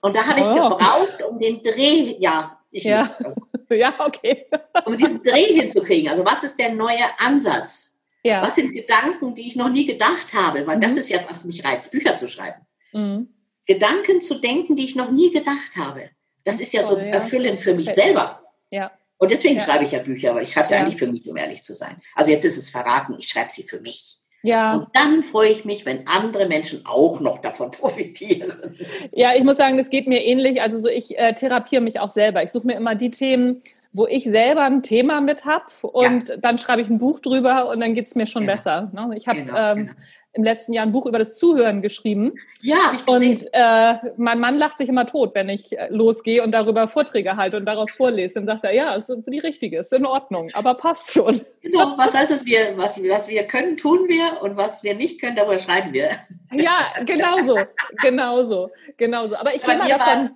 Und 0.00 0.16
da 0.16 0.26
habe 0.26 0.40
oh. 0.40 0.44
ich 0.44 0.54
gebraucht, 0.54 1.22
um 1.28 1.38
den 1.38 1.62
Dreh, 1.62 2.16
ja, 2.18 2.60
ich 2.70 2.84
ja. 2.84 3.02
nicht. 3.02 3.16
Also, 3.24 3.80
ja, 3.80 3.94
okay. 4.06 4.46
um 4.84 4.96
diesen 4.96 5.22
Dreh 5.22 5.60
hinzukriegen. 5.60 6.10
Also 6.10 6.26
was 6.26 6.44
ist 6.44 6.58
der 6.58 6.72
neue 6.72 7.04
Ansatz? 7.18 8.00
Ja. 8.22 8.42
Was 8.42 8.56
sind 8.56 8.72
Gedanken, 8.72 9.34
die 9.34 9.48
ich 9.48 9.56
noch 9.56 9.70
nie 9.70 9.86
gedacht 9.86 10.34
habe? 10.34 10.66
Weil 10.66 10.76
mhm. 10.76 10.82
das 10.82 10.96
ist 10.96 11.08
ja, 11.08 11.20
was 11.28 11.44
mich 11.44 11.64
reizt, 11.64 11.90
Bücher 11.90 12.16
zu 12.16 12.28
schreiben. 12.28 12.66
Mhm. 12.92 13.28
Gedanken 13.66 14.20
zu 14.20 14.40
denken, 14.40 14.76
die 14.76 14.84
ich 14.84 14.96
noch 14.96 15.10
nie 15.10 15.30
gedacht 15.30 15.76
habe. 15.78 16.10
Das 16.44 16.60
ist 16.60 16.72
ja 16.72 16.82
so 16.82 16.96
erfüllend 16.96 17.60
für 17.60 17.74
mich 17.74 17.90
selber. 17.90 18.42
Ja. 18.70 18.90
Und 19.18 19.30
deswegen 19.30 19.56
ja. 19.56 19.62
schreibe 19.62 19.84
ich 19.84 19.92
ja 19.92 20.00
Bücher, 20.00 20.30
aber 20.30 20.42
ich 20.42 20.52
schreibe 20.52 20.66
sie 20.66 20.74
ja. 20.74 20.80
eigentlich 20.80 20.96
für 20.96 21.06
mich, 21.06 21.28
um 21.28 21.36
ehrlich 21.36 21.62
zu 21.62 21.74
sein. 21.74 21.96
Also 22.16 22.32
jetzt 22.32 22.44
ist 22.44 22.56
es 22.56 22.70
verraten, 22.70 23.14
ich 23.18 23.28
schreibe 23.28 23.52
sie 23.52 23.62
für 23.62 23.80
mich. 23.80 24.16
Ja. 24.42 24.74
Und 24.74 24.88
dann 24.94 25.22
freue 25.22 25.50
ich 25.50 25.64
mich, 25.64 25.86
wenn 25.86 26.08
andere 26.08 26.46
Menschen 26.48 26.84
auch 26.84 27.20
noch 27.20 27.38
davon 27.38 27.70
profitieren. 27.70 28.76
Ja, 29.12 29.32
ich 29.36 29.44
muss 29.44 29.56
sagen, 29.56 29.78
das 29.78 29.90
geht 29.90 30.08
mir 30.08 30.24
ähnlich. 30.24 30.60
Also 30.60 30.80
so, 30.80 30.88
ich 30.88 31.16
äh, 31.16 31.34
therapiere 31.34 31.82
mich 31.82 32.00
auch 32.00 32.10
selber. 32.10 32.42
Ich 32.42 32.50
suche 32.50 32.66
mir 32.66 32.74
immer 32.74 32.96
die 32.96 33.12
Themen, 33.12 33.62
wo 33.92 34.08
ich 34.08 34.24
selber 34.24 34.62
ein 34.62 34.82
Thema 34.82 35.20
mit 35.20 35.44
habe 35.44 35.66
und 35.82 36.30
ja. 36.30 36.36
dann 36.38 36.58
schreibe 36.58 36.82
ich 36.82 36.88
ein 36.88 36.98
Buch 36.98 37.20
drüber 37.20 37.68
und 37.68 37.78
dann 37.78 37.94
geht 37.94 38.08
es 38.08 38.14
mir 38.14 38.26
schon 38.26 38.42
genau. 38.42 38.54
besser. 38.54 38.90
Ne? 38.92 39.10
Ich 39.16 39.28
habe 39.28 39.42
genau, 39.42 39.56
ähm, 39.56 39.76
genau 39.76 39.92
im 40.34 40.44
letzten 40.44 40.72
Jahr 40.72 40.86
ein 40.86 40.92
Buch 40.92 41.06
über 41.06 41.18
das 41.18 41.36
Zuhören 41.36 41.82
geschrieben. 41.82 42.32
Ja, 42.62 42.76
habe 42.76 42.96
ich 42.96 43.04
gesehen. 43.04 43.30
Und 43.30 43.48
äh, 43.52 44.12
mein 44.16 44.40
Mann 44.40 44.56
lacht 44.56 44.78
sich 44.78 44.88
immer 44.88 45.06
tot, 45.06 45.34
wenn 45.34 45.48
ich 45.48 45.78
äh, 45.78 45.88
losgehe 45.90 46.42
und 46.42 46.52
darüber 46.52 46.88
Vorträge 46.88 47.36
halte 47.36 47.58
und 47.58 47.66
daraus 47.66 47.92
vorlese. 47.92 48.34
Dann 48.34 48.46
sagt 48.46 48.64
er, 48.64 48.74
ja, 48.74 48.94
ist 48.94 49.12
die 49.26 49.38
richtige, 49.38 49.78
ist 49.78 49.92
in 49.92 50.06
Ordnung, 50.06 50.50
aber 50.54 50.74
passt 50.74 51.12
schon. 51.12 51.42
Genau, 51.60 51.94
was 51.98 52.14
heißt 52.14 52.32
es, 52.32 52.46
wir, 52.46 52.76
was, 52.76 52.98
was 53.02 53.28
wir 53.28 53.44
können, 53.44 53.76
tun 53.76 54.08
wir 54.08 54.42
und 54.42 54.56
was 54.56 54.82
wir 54.82 54.94
nicht 54.94 55.20
können, 55.20 55.36
darüber 55.36 55.58
schreiben 55.58 55.92
wir. 55.92 56.10
Ja, 56.52 56.92
genauso, 57.04 57.58
genauso, 58.00 58.70
genauso. 58.96 59.36
Aber 59.36 59.54
ich 59.54 59.62
gehe 59.62 59.76
mal 59.76 59.88
davon 59.88 60.30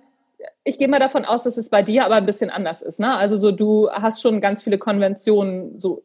ich 0.63 0.77
gehe 0.77 0.87
mal 0.87 0.99
davon 0.99 1.25
aus, 1.25 1.43
dass 1.43 1.57
es 1.57 1.69
bei 1.69 1.81
dir 1.81 2.05
aber 2.05 2.15
ein 2.15 2.25
bisschen 2.25 2.49
anders 2.49 2.81
ist. 2.81 2.99
Ne? 2.99 3.15
Also 3.15 3.35
so, 3.35 3.51
du 3.51 3.89
hast 3.89 4.21
schon 4.21 4.41
ganz 4.41 4.61
viele 4.61 4.77
Konventionen 4.77 5.77
so 5.77 6.03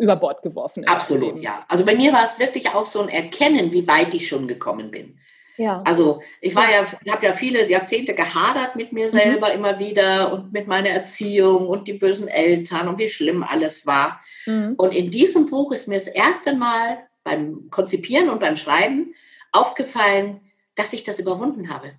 über 0.00 0.16
Bord 0.16 0.42
geworfen. 0.42 0.86
Absolut, 0.86 1.38
ja. 1.40 1.64
Also 1.68 1.84
bei 1.84 1.94
mir 1.94 2.12
war 2.12 2.24
es 2.24 2.38
wirklich 2.38 2.68
auch 2.74 2.86
so 2.86 3.02
ein 3.02 3.08
Erkennen, 3.08 3.70
wie 3.72 3.86
weit 3.86 4.14
ich 4.14 4.28
schon 4.28 4.48
gekommen 4.48 4.90
bin. 4.90 5.18
Ja. 5.58 5.82
Also 5.84 6.22
ich 6.40 6.54
war 6.54 6.64
ja, 6.70 6.86
habe 7.12 7.26
ja 7.26 7.34
viele 7.34 7.68
Jahrzehnte 7.68 8.14
gehadert 8.14 8.76
mit 8.76 8.94
mir 8.94 9.10
selber 9.10 9.48
mhm. 9.48 9.54
immer 9.54 9.78
wieder 9.78 10.32
und 10.32 10.52
mit 10.54 10.66
meiner 10.66 10.88
Erziehung 10.88 11.68
und 11.68 11.86
die 11.86 11.92
bösen 11.92 12.28
Eltern 12.28 12.88
und 12.88 12.98
wie 12.98 13.10
schlimm 13.10 13.42
alles 13.42 13.86
war. 13.86 14.22
Mhm. 14.46 14.74
Und 14.78 14.94
in 14.94 15.10
diesem 15.10 15.50
Buch 15.50 15.70
ist 15.72 15.86
mir 15.86 15.96
das 15.96 16.08
erste 16.08 16.56
Mal 16.56 17.06
beim 17.24 17.68
Konzipieren 17.70 18.30
und 18.30 18.40
beim 18.40 18.56
Schreiben 18.56 19.14
aufgefallen, 19.52 20.40
dass 20.76 20.94
ich 20.94 21.04
das 21.04 21.18
überwunden 21.18 21.68
habe. 21.68 21.92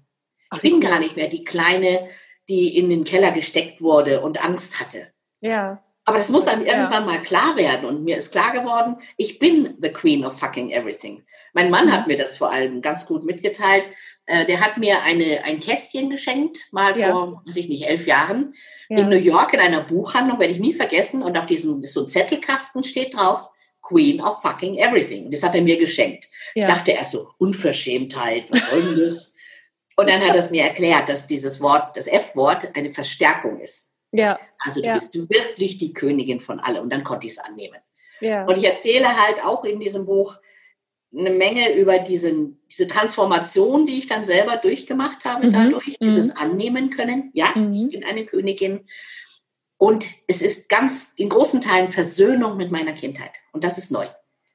Ach, 0.50 0.58
ich 0.58 0.64
bin 0.64 0.74
cool. 0.74 0.90
gar 0.90 0.98
nicht 0.98 1.16
mehr 1.16 1.28
die 1.28 1.44
Kleine, 1.44 2.10
die 2.50 2.76
in 2.76 2.90
den 2.90 3.04
Keller 3.04 3.32
gesteckt 3.32 3.80
wurde 3.80 4.22
und 4.22 4.44
Angst 4.44 4.80
hatte. 4.80 5.14
Ja. 5.40 5.84
Aber 6.06 6.18
das 6.18 6.30
muss 6.30 6.48
einem 6.48 6.66
irgendwann 6.66 7.06
mal 7.06 7.22
klar 7.22 7.56
werden. 7.56 7.86
Und 7.88 8.04
mir 8.04 8.18
ist 8.18 8.32
klar 8.32 8.52
geworden, 8.52 8.98
ich 9.18 9.40
bin 9.40 9.78
the 9.82 9.90
queen 9.90 10.26
of 10.26 10.40
fucking 10.40 10.72
everything. 10.72 11.24
Mein 11.54 11.70
Mann 11.70 11.88
mhm. 11.88 11.92
hat 11.92 12.08
mir 12.08 12.18
das 12.18 12.38
vor 12.38 12.52
allem 12.52 12.82
ganz 12.82 13.06
gut 13.06 13.24
mitgeteilt. 13.24 13.88
Äh, 14.26 14.46
der 14.46 14.62
hat 14.62 14.78
mir 14.78 15.04
eine, 15.04 15.44
ein 15.44 15.60
Kästchen 15.60 16.10
geschenkt, 16.10 16.60
mal 16.72 16.98
ja. 16.98 17.12
vor, 17.12 17.44
weiß 17.46 17.56
ich 17.58 17.70
nicht, 17.70 17.88
elf 17.88 18.08
Jahren, 18.08 18.56
ja. 18.90 19.00
in 19.00 19.10
New 19.10 19.18
York 19.18 19.54
in 19.54 19.60
einer 19.60 19.82
Buchhandlung, 19.82 20.40
werde 20.40 20.54
ich 20.54 20.60
nie 20.60 20.74
vergessen. 20.74 21.22
Und 21.22 21.38
auf 21.38 21.46
diesem 21.46 21.84
so 21.84 22.06
Zettelkasten 22.06 22.84
steht 22.84 23.16
drauf, 23.16 23.50
Queen 23.82 24.22
of 24.22 24.42
fucking 24.42 24.78
everything. 24.78 25.26
Und 25.26 25.34
das 25.34 25.44
hat 25.44 25.54
er 25.54 25.62
mir 25.62 25.78
geschenkt. 25.78 26.28
Ja. 26.56 26.64
Ich 26.64 26.74
dachte 26.74 26.92
erst 26.92 27.12
so, 27.12 27.30
Unverschämtheit, 27.38 28.50
was 28.52 28.70
soll 28.70 28.82
denn 28.82 29.06
das? 29.06 29.34
Und 29.98 30.10
dann 30.10 30.22
hat 30.22 30.30
er 30.30 30.36
es 30.44 30.50
mir 30.50 30.64
erklärt, 30.64 31.10
dass 31.10 31.28
dieses 31.28 31.60
Wort, 31.62 31.96
das 31.98 32.08
F-Wort, 32.08 32.76
eine 32.76 32.92
Verstärkung 32.92 33.60
ist. 33.60 33.91
Ja. 34.12 34.40
Also 34.60 34.82
du 34.82 34.88
ja. 34.88 34.94
bist 34.94 35.16
wirklich 35.16 35.78
die 35.78 35.94
Königin 35.94 36.42
von 36.42 36.60
allem. 36.60 36.84
Und 36.84 36.94
dann 36.94 37.04
konnte 37.04 37.28
ich 37.28 37.34
es 37.34 37.40
annehmen. 37.40 37.80
Ja. 38.20 38.46
Und 38.46 38.58
ich 38.58 38.66
erzähle 38.66 39.08
halt 39.08 39.44
auch 39.44 39.64
in 39.64 39.80
diesem 39.80 40.06
Buch 40.06 40.38
eine 41.14 41.32
Menge 41.32 41.74
über 41.76 42.00
diesen, 42.00 42.62
diese 42.70 42.88
Transformation, 42.88 43.86
die 43.86 43.98
ich 43.98 44.08
dann 44.08 44.24
selber 44.24 44.58
durchgemacht 44.58 45.26
habe 45.26 45.48
mhm. 45.48 45.52
dadurch, 45.52 46.00
mhm. 46.00 46.06
dieses 46.06 46.36
Annehmen 46.38 46.90
können. 46.90 47.32
Ja, 47.34 47.52
mhm. 47.56 47.74
ich 47.74 47.90
bin 47.90 48.04
eine 48.04 48.26
Königin. 48.26 48.86
Und 49.78 50.06
es 50.28 50.42
ist 50.42 50.70
ganz 50.70 51.14
in 51.18 51.30
großen 51.30 51.60
Teilen 51.60 51.90
Versöhnung 51.90 52.56
mit 52.56 52.72
meiner 52.72 52.94
Kindheit. 52.94 53.32
Und 53.52 53.64
das 53.64 53.78
ist 53.78 53.92
neu. 53.92 54.06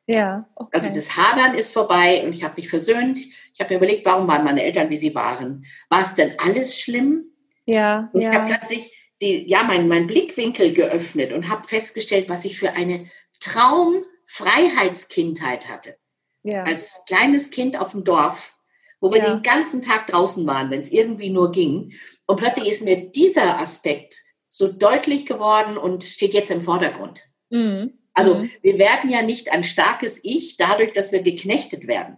Ja. 0.06 0.48
Okay. 0.54 0.70
Also 0.72 0.94
das 0.94 1.16
Hadern 1.16 1.54
ist 1.56 1.72
vorbei 1.72 2.22
und 2.25 2.32
ich 2.32 2.44
habe 2.44 2.54
mich 2.56 2.68
versöhnt. 2.68 3.18
Ich 3.18 3.60
habe 3.60 3.75
mir 3.75 3.78
überlegt, 3.78 4.06
warum 4.06 4.28
waren 4.28 4.44
meine 4.44 4.62
Eltern, 4.62 4.88
wie 4.88 4.96
sie 4.96 5.14
waren? 5.14 5.66
War 5.88 6.00
es 6.00 6.14
denn 6.14 6.32
alles 6.38 6.78
schlimm? 6.78 7.25
Ja. 7.64 8.08
Und 8.12 8.20
ja. 8.20 8.30
ich 8.30 8.36
habe 8.36 8.46
plötzlich 8.46 9.05
die, 9.20 9.49
ja, 9.49 9.64
mein, 9.64 9.88
mein 9.88 10.06
Blickwinkel 10.06 10.73
geöffnet 10.73 11.32
und 11.32 11.49
habe 11.49 11.66
festgestellt, 11.66 12.28
was 12.28 12.44
ich 12.44 12.56
für 12.58 12.73
eine 12.73 13.11
Traumfreiheitskindheit 13.40 15.68
hatte. 15.68 15.96
Ja. 16.42 16.62
Als 16.64 17.00
kleines 17.06 17.50
Kind 17.50 17.80
auf 17.80 17.92
dem 17.92 18.04
Dorf, 18.04 18.54
wo 19.00 19.11
wir 19.12 19.18
ja. 19.18 19.30
den 19.30 19.42
ganzen 19.42 19.82
Tag 19.82 20.06
draußen 20.06 20.46
waren, 20.46 20.70
wenn 20.70 20.80
es 20.80 20.92
irgendwie 20.92 21.30
nur 21.30 21.50
ging. 21.52 21.94
Und 22.26 22.37
plötzlich 22.37 22.68
ist 22.68 22.82
mir 22.82 23.11
dieser 23.11 23.58
Aspekt 23.58 24.20
so 24.49 24.68
deutlich 24.68 25.26
geworden 25.26 25.76
und 25.76 26.04
steht 26.04 26.35
jetzt 26.35 26.50
im 26.50 26.62
Vordergrund. 26.62 27.25
Mhm. 27.50 27.99
Also 28.14 28.37
mhm. 28.37 28.50
wir 28.62 28.78
werden 28.78 29.11
ja 29.11 29.23
nicht 29.23 29.52
ein 29.52 29.64
starkes 29.64 30.25
Ich 30.25 30.56
dadurch, 30.56 30.92
dass 30.92 31.12
wir 31.12 31.23
geknechtet 31.23 31.87
werden, 31.87 32.16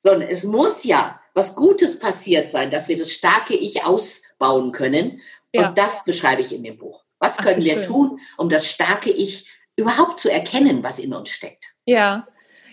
sondern 0.00 0.28
es 0.28 0.44
muss 0.44 0.84
ja 0.84 1.20
was 1.34 1.54
Gutes 1.54 1.98
passiert 1.98 2.48
sein, 2.48 2.70
dass 2.70 2.88
wir 2.88 2.96
das 2.96 3.12
starke 3.12 3.54
Ich 3.54 3.84
ausbauen 3.84 4.72
können 4.72 5.20
ja. 5.52 5.68
Und 5.68 5.78
das 5.78 6.04
beschreibe 6.04 6.42
ich 6.42 6.52
in 6.52 6.62
dem 6.62 6.78
Buch. 6.78 7.04
Was 7.18 7.38
können 7.38 7.60
Ach, 7.60 7.64
wir 7.64 7.82
tun, 7.82 8.18
um 8.36 8.48
das 8.48 8.70
starke 8.70 9.10
Ich 9.10 9.48
überhaupt 9.76 10.20
zu 10.20 10.30
erkennen, 10.30 10.82
was 10.82 10.98
in 10.98 11.14
uns 11.14 11.30
steckt? 11.30 11.74
Ja, 11.86 12.26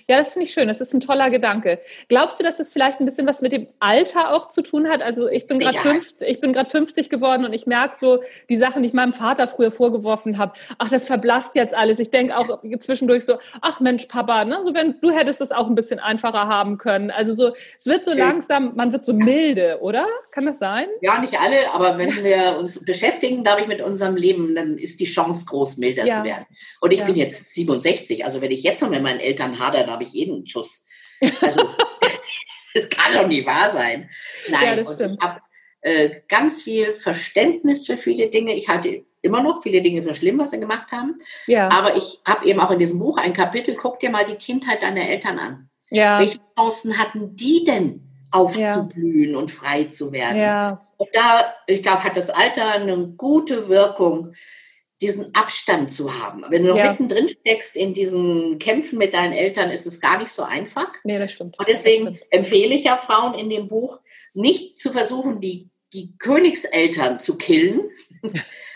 ja, 0.08 0.18
das 0.18 0.34
finde 0.34 0.48
ich 0.48 0.54
schön. 0.54 0.68
Das 0.68 0.82
ist 0.82 0.94
ein 0.94 1.00
toller 1.00 1.30
Gedanke. 1.30 1.80
Glaubst 2.10 2.40
du, 2.40 2.44
dass 2.44 2.60
es 2.60 2.74
vielleicht 2.74 3.00
ein 3.00 3.06
bisschen 3.06 3.26
was 3.26 3.42
mit 3.42 3.52
dem 3.52 3.68
Alter 3.80 4.34
auch 4.34 4.50
zu 4.50 4.62
tun 4.62 4.90
hat? 4.90 5.02
Also 5.02 5.30
ich 5.30 5.48
bin 5.48 5.60
gerade 5.60 5.76
ja. 5.76 5.82
50, 5.82 6.28
ich 6.28 6.42
bin 6.42 6.54
gerade 6.54 6.70
50 6.70 7.10
geworden 7.10 7.46
und 7.46 7.54
ich 7.54 7.66
merke 7.66 7.96
so 7.98 8.22
die 8.50 8.58
Sachen, 8.58 8.84
die 8.84 8.90
ich 8.90 8.94
meinem 8.94 9.14
Vater 9.14 9.48
früher 9.48 9.72
vorgeworfen 9.72 10.38
habe. 10.38 10.54
Ach, 10.78 10.90
das 10.90 11.06
verblasst 11.06 11.56
jetzt 11.56 11.74
alles. 11.74 12.00
Ich 12.00 12.12
denke 12.12 12.38
auch 12.38 12.62
zwischendurch 12.80 13.26
so, 13.26 13.38
ach 13.62 13.80
Mensch, 13.80 14.06
Papa, 14.08 14.46
ne, 14.46 14.60
so 14.64 14.74
wenn 14.74 15.00
du 15.00 15.12
hättest 15.12 15.42
es 15.42 15.52
auch 15.52 15.68
ein 15.68 15.76
bisschen 15.76 16.00
einfacher 16.00 16.48
haben 16.48 16.78
können. 16.78 17.10
Also 17.10 17.34
so, 17.34 17.54
es 17.78 17.86
wird 17.86 18.04
so 18.04 18.12
schön. 18.12 18.20
langsam, 18.20 18.76
man 18.76 18.92
wird 18.92 19.06
so 19.06 19.14
milde, 19.14 19.80
oder? 19.82 20.06
Kann 20.32 20.46
das 20.46 20.60
sein? 20.60 20.88
Ja, 21.02 21.20
nicht 21.20 21.40
alle, 21.40 21.74
aber 21.74 21.98
wenn 21.98 22.24
wir 22.24 22.58
uns 22.60 22.84
beschäftigen, 22.84 23.44
glaube 23.44 23.62
ich, 23.62 23.68
mit 23.68 23.82
unserem 23.82 24.16
Leben, 24.16 24.56
dann 24.56 24.78
ist 24.78 25.00
die 25.00 25.06
Chance 25.06 25.46
groß, 25.46 25.78
milder 25.78 26.06
ja. 26.06 26.20
zu 26.20 26.24
werden. 26.26 26.46
Und 26.82 26.92
ich 26.92 27.00
ja. 27.00 27.06
bin 27.06 27.16
jetzt 27.16 27.54
67, 27.54 28.26
also 28.26 28.42
wenn 28.42 28.52
ich 28.52 28.64
jetzt 28.64 28.82
noch 28.82 28.90
mit 28.90 29.02
meinen 29.02 29.20
Eltern 29.20 29.60
hadere, 29.60 29.93
habe 29.94 30.04
ich 30.04 30.14
jeden 30.14 30.46
Schuss. 30.46 30.86
Also, 31.42 31.70
das 32.74 32.90
kann 32.90 33.14
doch 33.14 33.28
nicht 33.28 33.46
wahr 33.46 33.70
sein. 33.70 34.10
Nein, 34.50 34.64
ja, 34.66 34.76
das 34.76 34.94
stimmt. 34.96 35.20
ich 35.20 35.26
habe 35.26 35.42
äh, 35.82 36.22
ganz 36.28 36.62
viel 36.62 36.94
Verständnis 36.94 37.86
für 37.86 37.98
viele 37.98 38.30
Dinge. 38.30 38.54
Ich 38.54 38.70
halte 38.70 39.06
immer 39.22 39.42
noch 39.42 39.64
viele 39.64 39.82
Dinge 39.82 40.04
für 40.04 40.14
schlimm, 40.14 40.38
was 40.38 40.52
sie 40.52 40.60
gemacht 40.60 40.92
haben. 40.92 41.18
Ja. 41.48 41.70
Aber 41.70 41.96
ich 41.96 42.20
habe 42.28 42.46
eben 42.46 42.60
auch 42.60 42.72
in 42.72 42.80
diesem 42.80 43.00
Buch 43.00 43.18
ein 43.18 43.34
Kapitel, 43.34 43.76
guck 43.76 44.00
dir 44.00 44.10
mal 44.10 44.26
die 44.26 44.36
Kindheit 44.36 44.84
deiner 44.84 45.08
Eltern 45.08 45.40
an. 45.40 45.70
Ja. 45.90 46.20
Welche 46.20 46.40
Chancen 46.58 46.98
hatten 46.98 47.36
die 47.36 47.64
denn, 47.64 48.02
aufzublühen 48.32 49.34
ja. 49.34 49.38
und 49.38 49.52
frei 49.52 49.86
zu 49.86 50.12
werden? 50.12 50.40
Ja. 50.40 50.86
Und 50.98 51.10
da, 51.14 51.54
ich 51.68 51.82
glaube, 51.82 52.04
hat 52.04 52.18
das 52.18 52.30
Alter 52.30 52.72
eine 52.72 52.98
gute 53.10 53.70
Wirkung, 53.70 54.34
diesen 55.04 55.36
Abstand 55.36 55.92
zu 55.92 56.18
haben. 56.18 56.46
Wenn 56.50 56.64
du 56.64 56.70
noch 56.70 56.78
ja. 56.78 56.92
mittendrin 56.92 57.28
steckst 57.28 57.76
in 57.76 57.94
diesen 57.94 58.58
Kämpfen 58.58 58.98
mit 58.98 59.14
deinen 59.14 59.34
Eltern, 59.34 59.70
ist 59.70 59.86
es 59.86 60.00
gar 60.00 60.18
nicht 60.18 60.32
so 60.32 60.44
einfach. 60.44 60.90
Nee, 61.04 61.20
das 61.20 61.34
stimmt. 61.34 61.60
Und 61.60 61.68
deswegen 61.68 62.16
stimmt. 62.16 62.22
empfehle 62.32 62.74
ich 62.74 62.86
ja 62.86 62.96
Frauen 62.96 63.34
in 63.34 63.50
dem 63.50 63.68
Buch, 63.68 64.00
nicht 64.34 64.80
zu 64.80 64.92
versuchen, 64.92 65.42
die, 65.42 65.70
die 65.92 66.18
Königseltern 66.18 67.20
zu 67.20 67.38
killen, 67.38 67.90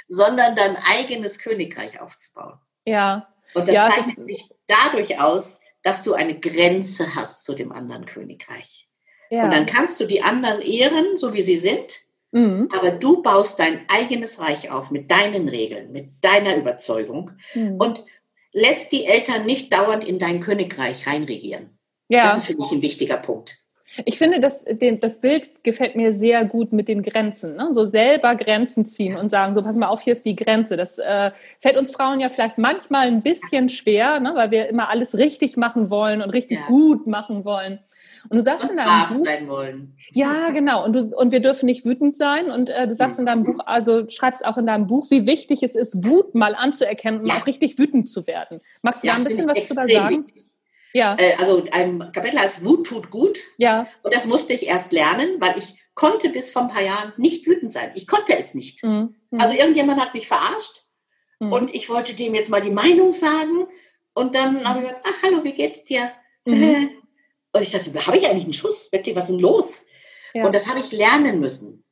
sondern 0.10 0.58
dein 0.58 0.76
eigenes 0.76 1.40
Königreich 1.40 2.02
aufzubauen. 2.02 2.60
Ja. 2.86 3.30
Und 3.54 3.70
das 3.70 3.76
ja, 3.76 3.90
zeichnet 3.90 4.28
sich 4.28 4.50
dadurch 4.68 5.22
aus, 5.22 5.62
dass 5.82 6.04
du 6.04 6.14
eine 6.14 6.38
Grenze 6.38 7.16
hast 7.16 7.46
zu 7.46 7.54
dem 7.54 7.72
anderen 7.72 8.06
Königreich. 8.06 8.90
Ja. 9.30 9.46
Und 9.46 9.52
dann 9.52 9.66
kannst 9.66 9.98
du 10.02 10.06
die 10.06 10.22
anderen 10.22 10.62
ehren, 10.62 11.18
so 11.18 11.34
wie 11.34 11.42
sie 11.42 11.56
sind, 11.56 12.02
Mhm. 12.32 12.70
Aber 12.72 12.92
du 12.92 13.22
baust 13.22 13.60
dein 13.60 13.82
eigenes 13.88 14.42
Reich 14.42 14.70
auf 14.70 14.92
mit 14.92 15.10
deinen 15.10 15.48
Regeln, 15.48 15.92
mit 15.92 16.10
deiner 16.22 16.56
Überzeugung 16.58 17.32
mhm. 17.54 17.78
und 17.78 18.04
lässt 18.52 18.92
die 18.92 19.06
Eltern 19.06 19.46
nicht 19.46 19.72
dauernd 19.72 20.04
in 20.04 20.20
dein 20.20 20.40
Königreich 20.40 21.08
reinregieren. 21.08 21.78
Ja. 22.10 22.28
Das 22.28 22.38
ist 22.38 22.46
für 22.48 22.56
mich 22.56 22.72
ein 22.72 22.82
wichtiger 22.82 23.18
Punkt. 23.18 23.58
Ich 24.06 24.18
finde, 24.18 24.40
das, 24.40 24.64
das 25.00 25.22
Bild 25.22 25.64
gefällt 25.64 25.96
mir 25.96 26.14
sehr 26.14 26.46
gut 26.46 26.72
mit 26.72 26.88
den 26.88 27.02
Grenzen. 27.02 27.56
Ne? 27.56 27.70
So 27.72 27.84
selber 27.84 28.36
Grenzen 28.36 28.86
ziehen 28.86 29.18
und 29.18 29.30
sagen, 29.30 29.56
so 29.56 29.64
pass 29.64 29.76
mal 29.76 29.88
auf, 29.88 30.02
hier 30.02 30.14
ist 30.14 30.26
die 30.26 30.36
Grenze. 30.36 30.78
Das 30.78 31.00
äh, 31.00 31.32
fällt 31.60 31.78
uns 31.78 31.92
Frauen 31.92 32.20
ja 32.20 32.30
vielleicht 32.30 32.58
manchmal 32.58 33.08
ein 33.08 33.24
bisschen 33.24 33.70
schwer, 33.70 34.20
ne? 34.20 34.34
weil 34.36 34.52
wir 34.52 34.70
immer 34.70 34.90
alles 34.90 35.18
richtig 35.18 35.58
machen 35.58 35.90
wollen 35.90 36.22
und 36.22 36.30
richtig 36.30 36.60
ja. 36.60 36.68
gut 36.68 37.08
machen 37.08 37.44
wollen. 37.44 37.80
Und 38.30 38.38
du 38.38 38.42
sagst 38.42 38.64
und 38.64 38.72
in 38.72 38.78
deinem 38.78 39.08
Buch, 39.08 39.26
sein 39.26 39.48
wollen. 39.48 39.98
Ja, 40.14 40.50
genau. 40.52 40.84
Und, 40.84 40.96
du, 40.96 41.16
und 41.16 41.32
wir 41.32 41.40
dürfen 41.40 41.66
nicht 41.66 41.86
wütend 41.86 42.18
sein. 42.18 42.50
Und 42.50 42.70
äh, 42.70 42.88
du 42.88 42.94
sagst 42.94 43.20
in 43.20 43.26
deinem 43.26 43.44
Buch, 43.44 43.60
also 43.66 44.10
schreibst 44.10 44.46
auch 44.46 44.58
in 44.58 44.66
deinem 44.66 44.88
Buch, 44.88 45.10
wie 45.10 45.26
wichtig 45.26 45.64
es 45.64 45.76
ist, 45.76 46.06
Wut 46.06 46.36
mal 46.36 46.56
anzuerkennen 46.56 47.22
und 47.22 47.28
ja. 47.28 47.36
auch 47.36 47.48
richtig 47.48 47.78
wütend 47.78 48.10
zu 48.10 48.28
werden. 48.28 48.60
Magst 48.82 49.04
du 49.04 49.08
ja, 49.08 49.14
da 49.14 49.20
ein 49.20 49.24
bisschen 49.24 49.48
was 49.48 49.64
drüber 49.64 49.84
sagen? 49.84 50.26
Wichtig. 50.28 50.48
Ja. 50.94 51.16
Äh, 51.20 51.36
also 51.38 51.64
ein 51.72 52.12
Kapitel 52.12 52.40
heißt 52.40 52.66
Wut 52.66 52.88
tut 52.88 53.10
gut. 53.10 53.38
Ja. 53.58 53.88
Und 54.04 54.14
das 54.14 54.26
musste 54.26 54.54
ich 54.54 54.68
erst 54.68 54.92
lernen, 54.92 55.40
weil 55.40 55.58
ich 55.58 55.76
konnte 55.94 56.30
bis 56.30 56.52
vor 56.52 56.64
ein 56.64 56.68
paar 56.70 56.84
Jahren 56.84 57.14
nicht 57.18 57.46
wütend 57.48 57.74
sein. 57.74 57.92
Ich 57.96 58.08
konnte 58.08 58.38
es 58.38 58.54
nicht. 58.54 58.84
Mhm. 58.84 59.16
mhm. 59.30 59.42
Also 59.42 59.56
irgendjemand 59.56 60.02
hat 60.02 60.14
mich 60.14 60.28
verarscht 60.28 60.84
mhm. 61.40 61.54
und 61.54 61.76
ich 61.76 61.90
wollte 61.90 62.14
dem 62.14 62.36
jetzt 62.36 62.50
mal 62.50 62.62
die 62.62 62.72
Meinung 62.72 63.14
sagen. 63.14 63.68
Und 64.14 64.36
dann 64.36 64.68
habe 64.68 64.80
ich 64.80 64.88
gesagt, 64.88 65.06
ach 65.08 65.24
hallo, 65.24 65.44
wie 65.44 65.54
geht's 65.54 65.86
dir? 65.86 66.12
Mhm. 66.46 66.90
Und 67.58 67.64
ich 67.64 67.72
dachte, 67.72 68.08
habe 68.08 68.18
ich 68.18 68.28
eigentlich 68.28 68.44
einen 68.44 68.54
Schuss? 68.54 68.92
Wirklich, 68.92 69.16
was 69.16 69.26
ist 69.26 69.32
denn 69.32 69.40
los? 69.40 69.82
Ja. 70.34 70.46
Und 70.46 70.54
das 70.54 70.68
habe 70.68 70.80
ich 70.80 70.92
lernen 70.92 71.40
müssen. 71.40 71.84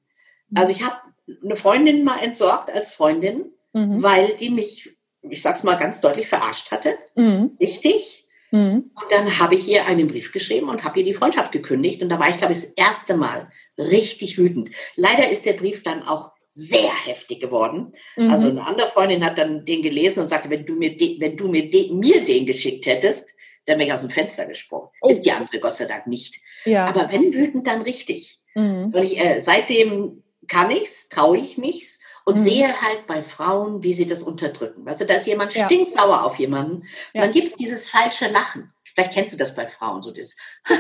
Also 0.53 0.71
ich 0.71 0.83
habe 0.83 0.95
eine 1.43 1.55
Freundin 1.55 2.03
mal 2.03 2.19
entsorgt 2.19 2.69
als 2.69 2.93
Freundin, 2.93 3.51
mhm. 3.73 4.03
weil 4.03 4.35
die 4.35 4.49
mich, 4.49 4.95
ich 5.21 5.41
sag's 5.41 5.63
mal 5.63 5.75
ganz 5.75 6.01
deutlich, 6.01 6.27
verarscht 6.27 6.71
hatte. 6.71 6.97
Mhm. 7.15 7.57
Richtig. 7.59 8.27
Mhm. 8.51 8.91
Und 8.95 9.11
dann 9.11 9.39
habe 9.39 9.55
ich 9.55 9.67
ihr 9.67 9.85
einen 9.85 10.07
Brief 10.07 10.31
geschrieben 10.31 10.69
und 10.69 10.83
habe 10.83 10.99
ihr 10.99 11.05
die 11.05 11.13
Freundschaft 11.13 11.51
gekündigt. 11.51 12.01
Und 12.01 12.09
da 12.09 12.19
war 12.19 12.29
ich, 12.29 12.37
glaube 12.37 12.53
ich, 12.53 12.61
das 12.61 12.69
erste 12.71 13.17
Mal 13.17 13.49
richtig 13.77 14.37
wütend. 14.37 14.69
Leider 14.95 15.29
ist 15.29 15.45
der 15.45 15.53
Brief 15.53 15.83
dann 15.83 16.03
auch 16.03 16.31
sehr 16.47 16.93
heftig 17.05 17.41
geworden. 17.41 17.91
Mhm. 18.15 18.29
Also 18.29 18.49
eine 18.49 18.65
andere 18.65 18.87
Freundin 18.87 19.25
hat 19.25 19.37
dann 19.37 19.65
den 19.65 19.81
gelesen 19.81 20.21
und 20.21 20.29
sagte, 20.29 20.49
wenn 20.49 20.65
du 20.65 20.75
mir, 20.75 20.95
de, 20.95 21.19
wenn 21.19 21.35
du 21.35 21.49
mir, 21.49 21.69
de, 21.69 21.91
mir 21.91 22.23
den 22.23 22.45
geschickt 22.45 22.85
hättest, 22.85 23.34
dann 23.65 23.79
wäre 23.79 23.87
ich 23.87 23.93
aus 23.93 24.01
dem 24.01 24.09
Fenster 24.09 24.45
gesprungen. 24.45 24.89
Oh. 25.01 25.09
Ist 25.09 25.23
die 25.23 25.31
andere 25.31 25.59
Gott 25.59 25.75
sei 25.75 25.85
Dank 25.85 26.07
nicht. 26.07 26.35
Ja. 26.65 26.85
Aber 26.87 27.11
wenn 27.11 27.33
wütend, 27.33 27.67
dann 27.67 27.81
richtig. 27.81 28.39
Mhm. 28.53 28.91
Und 28.93 29.03
ich, 29.03 29.19
äh, 29.19 29.41
seitdem 29.41 30.23
kann 30.47 30.71
ich's, 30.71 31.09
traue 31.09 31.37
ich 31.37 31.57
mich's 31.57 31.99
und 32.25 32.37
mhm. 32.37 32.43
sehe 32.43 32.81
halt 32.81 33.07
bei 33.07 33.23
Frauen, 33.23 33.83
wie 33.83 33.93
sie 33.93 34.05
das 34.05 34.23
unterdrücken. 34.23 34.85
Weißt 34.85 35.01
du, 35.01 35.05
da 35.05 35.15
ist 35.15 35.27
jemand 35.27 35.53
ja. 35.53 35.65
stinksauer 35.65 36.23
auf 36.23 36.37
jemanden. 36.39 36.87
Ja. 37.13 37.21
dann 37.21 37.31
gibt's 37.31 37.55
dieses 37.55 37.89
falsche 37.89 38.27
Lachen. 38.29 38.71
Vielleicht 38.93 39.13
kennst 39.13 39.33
du 39.33 39.37
das 39.37 39.55
bei 39.55 39.67
Frauen, 39.67 40.01
so 40.01 40.11
das. 40.11 40.35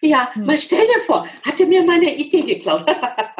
ja, 0.00 0.34
hm. 0.34 0.44
mal 0.44 0.60
stell 0.60 0.86
dir 0.86 1.00
vor, 1.00 1.26
hatte 1.44 1.66
mir 1.66 1.84
meine 1.84 2.12
Idee 2.14 2.42
geklaut. 2.42 2.84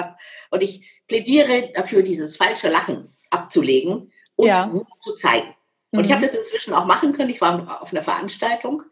und 0.50 0.62
ich 0.62 1.02
plädiere 1.08 1.72
dafür, 1.74 2.02
dieses 2.02 2.36
falsche 2.36 2.68
Lachen 2.68 3.08
abzulegen 3.30 4.12
und 4.36 4.46
ja. 4.46 4.70
zu 5.02 5.14
zeigen. 5.16 5.54
Und 5.94 6.00
mhm. 6.00 6.06
ich 6.06 6.12
habe 6.12 6.22
das 6.22 6.34
inzwischen 6.34 6.74
auch 6.74 6.86
machen 6.86 7.12
können. 7.12 7.30
Ich 7.30 7.40
war 7.40 7.80
auf 7.80 7.92
einer 7.92 8.02
Veranstaltung, 8.02 8.82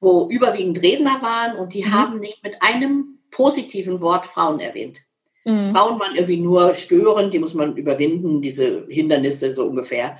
wo 0.00 0.28
überwiegend 0.30 0.80
Redner 0.80 1.20
waren 1.20 1.56
und 1.56 1.74
die 1.74 1.84
mhm. 1.84 1.92
haben 1.92 2.18
nicht 2.18 2.42
mit 2.42 2.62
einem 2.62 3.18
positiven 3.30 4.00
Wort 4.00 4.26
Frauen 4.26 4.58
erwähnt. 4.58 5.00
Mhm. 5.44 5.70
Frauen 5.70 6.00
waren 6.00 6.14
irgendwie 6.14 6.40
nur 6.40 6.72
störend, 6.72 7.34
die 7.34 7.38
muss 7.38 7.52
man 7.52 7.76
überwinden, 7.76 8.40
diese 8.40 8.86
Hindernisse 8.88 9.52
so 9.52 9.66
ungefähr. 9.66 10.16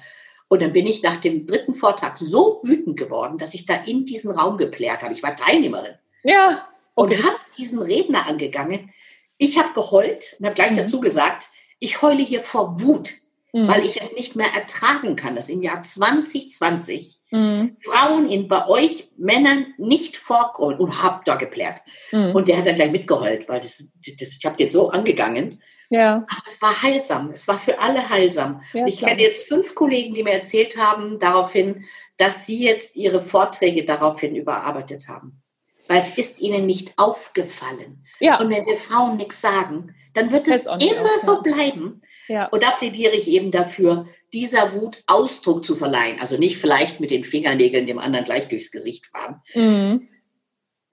Und 0.49 0.61
dann 0.61 0.73
bin 0.73 0.87
ich 0.87 1.03
nach 1.03 1.17
dem 1.17 1.47
dritten 1.47 1.73
Vortrag 1.73 2.19
so 2.19 2.61
wütend 2.65 2.99
geworden, 2.99 3.39
dass 3.39 3.55
ich 3.55 3.65
da 3.65 3.75
in 3.87 4.05
diesen 4.05 4.31
Raum 4.31 4.59
geplärt 4.59 5.03
habe. 5.03 5.15
Ich 5.15 5.23
war 5.23 5.35
Teilnehmerin. 5.35 5.95
Ja. 6.23 6.69
Okay. 6.97 7.15
Und 7.15 7.25
habe 7.25 7.37
diesen 7.57 7.81
Redner 7.81 8.27
angegangen. 8.27 8.91
Ich 9.39 9.59
habe 9.59 9.73
geheult 9.73 10.37
und 10.39 10.45
habe 10.45 10.55
gleich 10.55 10.73
mhm. 10.73 10.77
dazu 10.77 11.01
gesagt, 11.01 11.49
ich 11.79 12.03
heule 12.03 12.23
hier 12.23 12.43
vor 12.43 12.83
Wut, 12.83 13.15
mhm. 13.53 13.69
weil 13.69 13.85
ich 13.85 14.01
es 14.01 14.13
nicht 14.13 14.37
mehr 14.37 14.53
ertragen 14.55 15.17
kann, 15.17 15.37
dass 15.37 15.49
im 15.49 15.63
Jahr 15.63 15.83
2020 15.83 17.21
mhm. 17.31 17.77
Frauen 17.85 18.31
in 18.31 18.49
bei 18.49 18.67
euch 18.69 19.11
Männern 19.17 19.75
nicht 19.79 20.17
vorkommen 20.17 20.79
und 20.79 21.03
hab 21.03 21.25
da 21.25 21.37
geplärt. 21.37 21.81
Mhm. 22.13 22.35
Und 22.35 22.49
der 22.49 22.59
hat 22.59 22.67
dann 22.67 22.77
gleich 22.77 22.93
mitgeheult, 22.93 23.49
weil 23.49 23.61
das, 23.61 23.91
das 24.19 24.37
ich 24.39 24.45
habe 24.45 24.57
den 24.57 24.71
so 24.71 24.91
angegangen. 24.91 25.63
Ja. 25.91 26.25
Aber 26.29 26.43
es 26.47 26.63
war 26.63 26.83
heilsam. 26.83 27.31
Es 27.33 27.49
war 27.49 27.59
für 27.59 27.81
alle 27.81 28.09
heilsam. 28.09 28.63
Ja, 28.73 28.87
ich 28.87 29.01
kenne 29.01 29.21
jetzt 29.21 29.49
fünf 29.49 29.75
Kollegen, 29.75 30.15
die 30.15 30.23
mir 30.23 30.35
erzählt 30.35 30.77
haben 30.77 31.19
daraufhin, 31.19 31.85
dass 32.17 32.47
sie 32.47 32.65
jetzt 32.65 32.97
ihre 32.97 33.21
Vorträge 33.21 33.85
daraufhin 33.85 34.37
überarbeitet 34.37 35.09
haben. 35.09 35.43
Weil 35.89 35.99
es 35.99 36.17
ist 36.17 36.41
ihnen 36.41 36.65
nicht 36.65 36.93
aufgefallen. 36.97 38.05
Ja. 38.21 38.39
Und 38.39 38.51
wenn 38.51 38.67
wir 38.67 38.77
Frauen 38.77 39.17
nichts 39.17 39.41
sagen, 39.41 39.97
dann 40.15 40.31
wird 40.31 40.47
es 40.47 40.67
immer 40.67 41.19
so 41.21 41.43
bleiben. 41.43 42.03
Ja. 42.31 42.47
Und 42.47 42.63
da 42.63 42.71
plädiere 42.71 43.15
ich 43.17 43.27
eben 43.27 43.51
dafür, 43.51 44.07
dieser 44.33 44.73
Wut 44.75 45.03
Ausdruck 45.09 45.65
zu 45.65 45.75
verleihen. 45.75 46.21
Also 46.21 46.37
nicht 46.37 46.59
vielleicht 46.59 47.01
mit 47.01 47.11
den 47.11 47.25
Fingernägeln 47.25 47.89
dem 47.89 47.99
anderen 47.99 48.25
gleich 48.25 48.47
durchs 48.47 48.71
Gesicht 48.71 49.07
fahren, 49.07 49.43
mhm. 49.53 50.09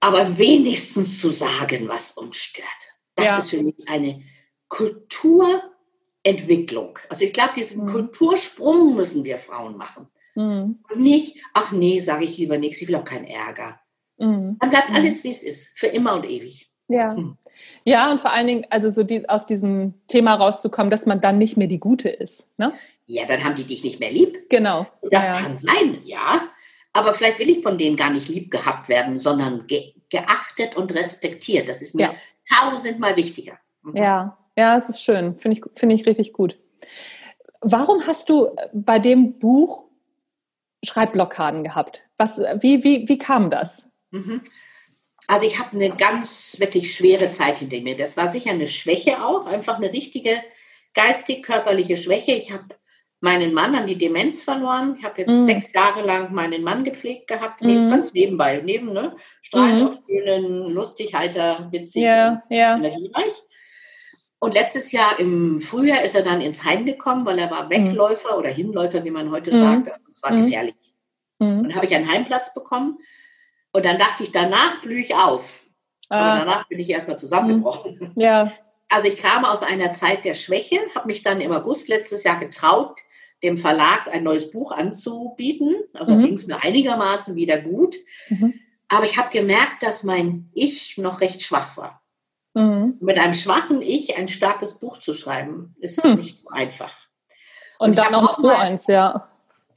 aber 0.00 0.36
wenigstens 0.36 1.20
zu 1.20 1.30
sagen, 1.30 1.86
was 1.86 2.10
uns 2.10 2.38
stört. 2.38 2.66
Das 3.14 3.26
ja. 3.26 3.38
ist 3.38 3.50
für 3.50 3.62
mich 3.62 3.76
eine 3.86 4.20
Kulturentwicklung. 4.66 6.98
Also 7.08 7.24
ich 7.24 7.32
glaube, 7.32 7.52
diesen 7.56 7.84
mhm. 7.84 7.92
Kultursprung 7.92 8.96
müssen 8.96 9.22
wir 9.22 9.38
Frauen 9.38 9.76
machen. 9.76 10.08
Mhm. 10.34 10.82
Und 10.90 11.00
nicht, 11.00 11.40
ach 11.54 11.70
nee, 11.70 12.00
sage 12.00 12.24
ich 12.24 12.36
lieber 12.36 12.58
nichts, 12.58 12.82
ich 12.82 12.88
will 12.88 12.96
auch 12.96 13.04
keinen 13.04 13.26
Ärger. 13.26 13.78
Mhm. 14.16 14.56
Dann 14.58 14.70
bleibt 14.70 14.90
mhm. 14.90 14.96
alles, 14.96 15.22
wie 15.22 15.30
es 15.30 15.44
ist, 15.44 15.78
für 15.78 15.86
immer 15.86 16.14
und 16.14 16.28
ewig. 16.28 16.67
Ja. 16.88 17.14
Hm. 17.14 17.36
Ja, 17.84 18.10
und 18.10 18.20
vor 18.20 18.32
allen 18.32 18.46
Dingen, 18.46 18.66
also 18.70 18.90
so 18.90 19.02
die, 19.02 19.28
aus 19.28 19.46
diesem 19.46 19.94
Thema 20.06 20.34
rauszukommen, 20.34 20.90
dass 20.90 21.06
man 21.06 21.20
dann 21.20 21.38
nicht 21.38 21.56
mehr 21.56 21.66
die 21.66 21.80
Gute 21.80 22.08
ist. 22.08 22.48
Ne? 22.56 22.72
Ja, 23.06 23.26
dann 23.26 23.44
haben 23.44 23.54
die 23.54 23.64
dich 23.64 23.84
nicht 23.84 24.00
mehr 24.00 24.10
lieb. 24.10 24.48
Genau. 24.48 24.86
Das 25.10 25.26
ja. 25.26 25.40
kann 25.40 25.58
sein, 25.58 25.98
ja. 26.04 26.48
Aber 26.92 27.14
vielleicht 27.14 27.38
will 27.38 27.48
ich 27.50 27.62
von 27.62 27.78
denen 27.78 27.96
gar 27.96 28.10
nicht 28.10 28.28
lieb 28.28 28.50
gehabt 28.50 28.88
werden, 28.88 29.18
sondern 29.18 29.66
ge 29.66 29.92
geachtet 30.10 30.74
und 30.74 30.94
respektiert. 30.94 31.68
Das 31.68 31.82
ist 31.82 31.94
mir 31.94 32.04
ja. 32.04 32.14
tausendmal 32.48 33.14
wichtiger. 33.16 33.58
Mhm. 33.82 33.96
Ja, 33.96 34.38
ja, 34.56 34.74
es 34.74 34.88
ist 34.88 35.02
schön. 35.02 35.38
Finde 35.38 35.58
ich, 35.58 35.64
finde 35.78 35.94
ich 35.94 36.06
richtig 36.06 36.32
gut. 36.32 36.58
Warum 37.60 38.06
hast 38.06 38.30
du 38.30 38.48
bei 38.72 38.98
dem 38.98 39.38
Buch 39.38 39.84
Schreibblockaden 40.82 41.62
gehabt? 41.62 42.08
Was, 42.16 42.38
wie, 42.38 42.82
wie, 42.84 43.06
wie 43.06 43.18
kam 43.18 43.50
das? 43.50 43.88
Mhm. 44.12 44.42
Also 45.28 45.46
ich 45.46 45.58
habe 45.58 45.76
eine 45.76 45.90
ganz 45.94 46.56
wirklich 46.58 46.96
schwere 46.96 47.30
Zeit 47.30 47.58
hinter 47.58 47.78
mir. 47.80 47.96
Das 47.96 48.16
war 48.16 48.28
sicher 48.28 48.50
eine 48.50 48.66
Schwäche 48.66 49.22
auch, 49.22 49.46
einfach 49.46 49.76
eine 49.76 49.92
richtige 49.92 50.42
geistig-körperliche 50.94 51.98
Schwäche. 51.98 52.32
Ich 52.32 52.50
habe 52.50 52.64
meinen 53.20 53.52
Mann 53.52 53.74
an 53.74 53.86
die 53.86 53.98
Demenz 53.98 54.42
verloren. 54.42 54.96
Ich 54.98 55.04
habe 55.04 55.20
jetzt 55.20 55.30
mm. 55.30 55.44
sechs 55.44 55.72
Jahre 55.74 56.00
lang 56.00 56.32
meinen 56.32 56.62
Mann 56.62 56.82
gepflegt 56.82 57.28
gehabt, 57.28 57.62
mm. 57.62 57.90
ganz 57.90 58.12
nebenbei, 58.14 58.62
neben, 58.64 58.94
ne? 58.94 59.16
Strahlen 59.42 59.80
mm. 59.80 59.86
auf 59.86 60.06
Bühnen, 60.06 60.70
lustig, 60.70 61.14
heiter, 61.14 61.68
witzig, 61.70 62.04
yeah, 62.04 62.42
yeah. 62.50 62.76
energiereich. 62.78 63.34
Und 64.38 64.54
letztes 64.54 64.92
Jahr 64.92 65.18
im 65.18 65.60
Frühjahr 65.60 66.02
ist 66.04 66.14
er 66.14 66.22
dann 66.22 66.40
ins 66.40 66.64
Heim 66.64 66.86
gekommen, 66.86 67.26
weil 67.26 67.38
er 67.38 67.50
war 67.50 67.66
mm. 67.66 67.70
Wegläufer 67.70 68.38
oder 68.38 68.48
Hinläufer, 68.48 69.04
wie 69.04 69.10
man 69.10 69.30
heute 69.30 69.54
mm. 69.54 69.60
sagt. 69.60 69.92
Also 69.92 70.04
es 70.08 70.22
war 70.22 70.32
mm. 70.32 70.44
gefährlich. 70.44 70.74
Und 71.40 71.64
dann 71.64 71.74
habe 71.74 71.86
ich 71.86 71.94
einen 71.94 72.10
Heimplatz 72.10 72.54
bekommen 72.54 72.98
und 73.72 73.84
dann 73.84 73.98
dachte 73.98 74.24
ich, 74.24 74.32
danach 74.32 74.80
blühe 74.80 75.00
ich 75.00 75.14
auf. 75.14 75.62
Aber 76.08 76.22
ah. 76.22 76.38
danach 76.38 76.68
bin 76.68 76.78
ich 76.78 76.88
erstmal 76.90 77.18
zusammengebrochen. 77.18 77.98
Hm. 78.00 78.12
Ja. 78.16 78.52
Also 78.88 79.08
ich 79.08 79.18
kam 79.18 79.44
aus 79.44 79.62
einer 79.62 79.92
Zeit 79.92 80.24
der 80.24 80.34
Schwäche, 80.34 80.78
habe 80.94 81.08
mich 81.08 81.22
dann 81.22 81.40
im 81.40 81.52
August 81.52 81.88
letztes 81.88 82.24
Jahr 82.24 82.38
getraut, 82.38 82.98
dem 83.42 83.58
Verlag 83.58 84.08
ein 84.10 84.24
neues 84.24 84.50
Buch 84.50 84.72
anzubieten. 84.72 85.76
Also 85.92 86.14
mhm. 86.14 86.24
ging 86.24 86.34
es 86.34 86.46
mir 86.46 86.62
einigermaßen 86.62 87.36
wieder 87.36 87.58
gut. 87.58 87.96
Mhm. 88.30 88.54
Aber 88.88 89.04
ich 89.04 89.18
habe 89.18 89.30
gemerkt, 89.30 89.82
dass 89.82 90.02
mein 90.02 90.50
Ich 90.54 90.96
noch 90.96 91.20
recht 91.20 91.42
schwach 91.42 91.76
war. 91.76 92.02
Mhm. 92.54 92.96
Mit 93.00 93.18
einem 93.18 93.34
schwachen 93.34 93.82
Ich 93.82 94.16
ein 94.16 94.28
starkes 94.28 94.78
Buch 94.80 94.98
zu 94.98 95.12
schreiben, 95.12 95.76
ist 95.78 96.02
hm. 96.02 96.16
nicht 96.16 96.38
so 96.40 96.48
einfach. 96.48 96.96
Und, 97.78 97.90
Und 97.90 97.98
dann 97.98 98.12
noch 98.12 98.36
so 98.38 98.48
eins, 98.48 98.86
ja 98.86 99.28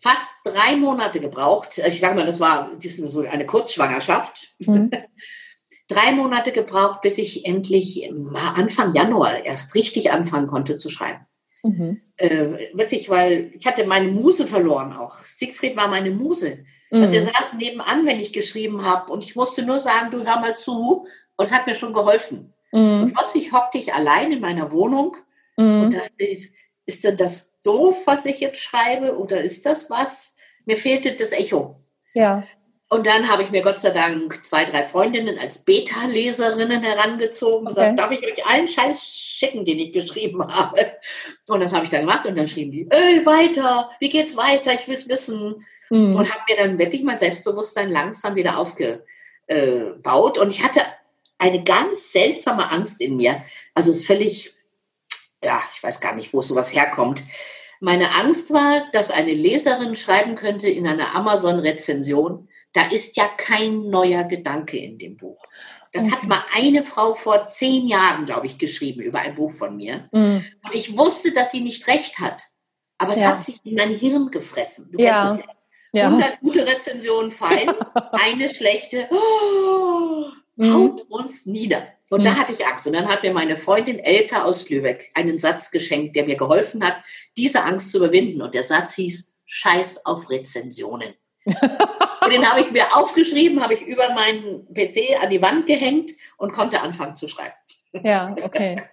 fast 0.02 0.32
drei 0.44 0.76
Monate 0.76 1.20
gebraucht. 1.20 1.80
Also 1.80 1.94
ich 1.94 2.00
sage 2.00 2.16
mal, 2.16 2.26
das 2.26 2.40
war 2.40 2.72
so 2.80 3.22
eine 3.22 3.46
Kurzschwangerschaft. 3.46 4.56
Mhm. 4.60 4.92
drei 5.88 6.12
Monate 6.12 6.52
gebraucht, 6.52 7.02
bis 7.02 7.18
ich 7.18 7.46
endlich 7.46 8.10
Anfang 8.34 8.94
Januar 8.94 9.46
erst 9.46 9.76
richtig 9.76 10.12
anfangen 10.12 10.48
konnte 10.48 10.78
zu 10.78 10.90
schreiben. 10.90 11.26
Mhm. 11.64 12.02
Äh, 12.18 12.70
wirklich, 12.74 13.10
weil 13.10 13.52
ich 13.54 13.68
hatte 13.68 13.86
meine 13.86 14.10
Muse 14.10 14.48
verloren 14.48 14.94
auch. 14.94 15.20
Siegfried 15.20 15.76
war 15.76 15.88
meine 15.88 16.12
Muse. 16.12 16.66
Mhm. 16.90 17.02
Also 17.02 17.16
er 17.16 17.22
saß 17.24 17.54
nebenan, 17.54 18.06
wenn 18.06 18.20
ich 18.20 18.34
geschrieben 18.34 18.84
habe 18.84 19.12
und 19.12 19.24
ich 19.24 19.36
musste 19.36 19.64
nur 19.64 19.80
sagen, 19.80 20.10
du 20.12 20.26
hör 20.26 20.40
mal 20.40 20.56
zu 20.56 21.06
und 21.36 21.46
es 21.46 21.54
hat 21.54 21.68
mir 21.68 21.76
schon 21.76 21.94
geholfen. 21.94 22.54
Mhm. 22.72 23.04
Und 23.04 23.14
plötzlich 23.14 23.52
hockte 23.52 23.78
ich 23.78 23.94
allein 23.94 24.32
in 24.32 24.42
meiner 24.42 24.72
Wohnung 24.72 25.18
mhm. 25.58 25.84
und 25.84 25.94
dachte, 25.94 26.26
ist 26.86 27.04
denn 27.04 27.18
das 27.18 27.62
doof, 27.62 28.04
was 28.06 28.26
ich 28.26 28.40
jetzt 28.40 28.62
schreibe, 28.62 29.18
oder 29.18 29.42
ist 29.42 29.66
das 29.66 29.90
was? 29.90 30.36
Mir 30.66 30.78
fehlte 30.78 31.14
das 31.14 31.32
Echo. 31.32 31.80
Ja. 32.14 32.44
Und 32.90 33.08
dann 33.08 33.30
habe 33.30 33.42
ich 33.42 33.52
mir 33.52 33.62
Gott 33.62 33.80
sei 33.80 33.92
Dank 33.92 34.44
zwei, 34.44 34.66
drei 34.66 34.84
Freundinnen 34.84 35.40
als 35.40 35.64
Beta-Leserinnen 35.64 36.84
herangezogen 36.84 37.66
und 37.66 37.72
okay. 37.72 37.92
gesagt, 37.92 38.00
darf 38.00 38.12
ich 38.12 38.22
euch 38.22 38.46
allen 38.46 38.68
Scheiß 38.68 39.02
schicken, 39.16 39.64
den 39.64 39.80
ich 39.80 39.94
geschrieben 39.94 40.46
habe? 40.46 40.92
Und 41.48 41.64
das 41.64 41.74
habe 41.74 41.86
ich 41.86 41.90
dann 41.90 42.02
gemacht 42.02 42.26
und 42.26 42.38
dann 42.38 42.50
schrieben 42.50 42.72
die, 42.74 42.88
ey, 42.90 43.26
weiter, 43.26 43.90
wie 44.02 44.10
geht's 44.10 44.36
weiter, 44.36 44.74
ich 44.74 44.88
will 44.90 44.96
es 44.96 45.08
wissen. 45.08 45.66
Mhm. 45.90 46.18
Und 46.18 46.34
haben 46.34 46.42
mir 46.50 46.58
dann 46.58 46.78
wirklich 46.80 47.04
mein 47.04 47.18
Selbstbewusstsein 47.18 47.90
langsam 47.92 48.36
wieder 48.36 48.58
aufgebaut. 48.58 50.38
Und 50.38 50.52
ich 50.52 50.62
hatte 50.62 50.82
eine 51.38 51.64
ganz 51.64 52.12
seltsame 52.12 52.72
Angst 52.72 53.00
in 53.00 53.16
mir. 53.16 53.42
Also 53.74 53.92
es 53.92 54.00
ist 54.00 54.08
völlig 54.08 54.54
ja, 55.44 55.62
ich 55.76 55.82
weiß 55.82 56.00
gar 56.00 56.16
nicht, 56.16 56.34
wo 56.34 56.42
sowas 56.42 56.74
herkommt. 56.74 57.24
Meine 57.80 58.14
Angst 58.16 58.54
war, 58.54 58.88
dass 58.94 59.10
eine 59.10 59.34
Leserin 59.34 59.96
schreiben 59.96 60.36
könnte 60.36 60.70
in 60.70 60.88
einer 60.88 61.16
Amazon-Rezension, 61.16 62.48
da 62.74 62.84
ist 62.90 63.18
ja 63.18 63.28
kein 63.38 63.90
neuer 63.90 64.24
Gedanke 64.24 64.78
in 64.78 64.98
dem 64.98 65.18
Buch. 65.18 65.44
Das 65.92 66.06
okay. 66.06 66.14
hat 66.14 66.24
mal 66.24 66.44
eine 66.56 66.84
Frau 66.84 67.16
vor 67.16 67.50
zehn 67.50 67.88
Jahren, 67.88 68.26
glaube 68.26 68.46
ich, 68.46 68.58
geschrieben 68.58 69.02
über 69.02 69.20
ein 69.20 69.36
Buch 69.36 69.52
von 69.52 69.76
mir. 69.76 70.08
Mhm. 70.12 70.46
Und 70.64 70.76
ich 70.76 70.98
wusste, 70.98 71.34
dass 71.34 71.52
sie 71.52 71.62
nicht 71.62 71.88
recht 71.88 72.20
hat. 72.20 72.44
Aber 72.98 73.14
es 73.14 73.20
ja. 73.20 73.30
hat 73.30 73.44
sich 73.44 73.60
in 73.64 73.76
mein 73.76 73.90
Hirn 73.90 74.30
gefressen. 74.32 74.92
Du 74.92 75.04
ja. 75.04 75.26
kennst 75.26 75.40
es 75.40 75.46
ja. 75.48 75.54
Ja. 75.94 76.06
100 76.06 76.40
gute 76.40 76.66
Rezensionen 76.66 77.32
fein, 77.32 77.70
eine 78.14 78.54
schlechte, 78.54 79.10
oh, 79.12 80.28
mhm. 80.56 80.74
haut 80.74 81.02
uns 81.10 81.46
nieder. 81.46 81.86
Und 82.12 82.26
da 82.26 82.36
hatte 82.36 82.52
ich 82.52 82.66
Angst. 82.68 82.86
Und 82.88 82.94
dann 82.94 83.08
hat 83.08 83.24
mir 83.24 83.32
meine 83.32 83.56
Freundin 83.56 83.98
Elke 83.98 84.44
aus 84.44 84.70
Lübeck 84.70 85.12
einen 85.14 85.38
Satz 85.38 85.72
geschenkt, 85.72 86.16
der 86.18 86.26
mir 86.26 86.36
geholfen 86.36 86.86
hat, 86.86 86.98
diese 87.38 87.64
Angst 87.64 87.92
zu 87.92 88.00
überwinden. 88.00 88.42
Und 88.42 88.54
der 88.54 88.64
Satz 88.64 88.96
hieß, 88.96 89.34
Scheiß 89.46 90.06
auf 90.06 90.30
Rezensionen. 90.30 91.14
und 91.46 92.32
den 92.32 92.46
habe 92.50 92.60
ich 92.62 92.72
mir 92.72 92.84
aufgeschrieben, 92.98 93.64
habe 93.64 93.76
ich 93.76 93.82
über 93.84 94.10
meinen 94.14 94.68
PC 94.74 95.24
an 95.24 95.30
die 95.30 95.42
Wand 95.42 95.66
gehängt 95.66 96.12
und 96.38 96.52
konnte 96.52 96.82
anfangen 96.82 97.16
zu 97.16 97.30
schreiben. 97.30 97.54
Ja, 97.94 98.36
okay. 98.44 98.84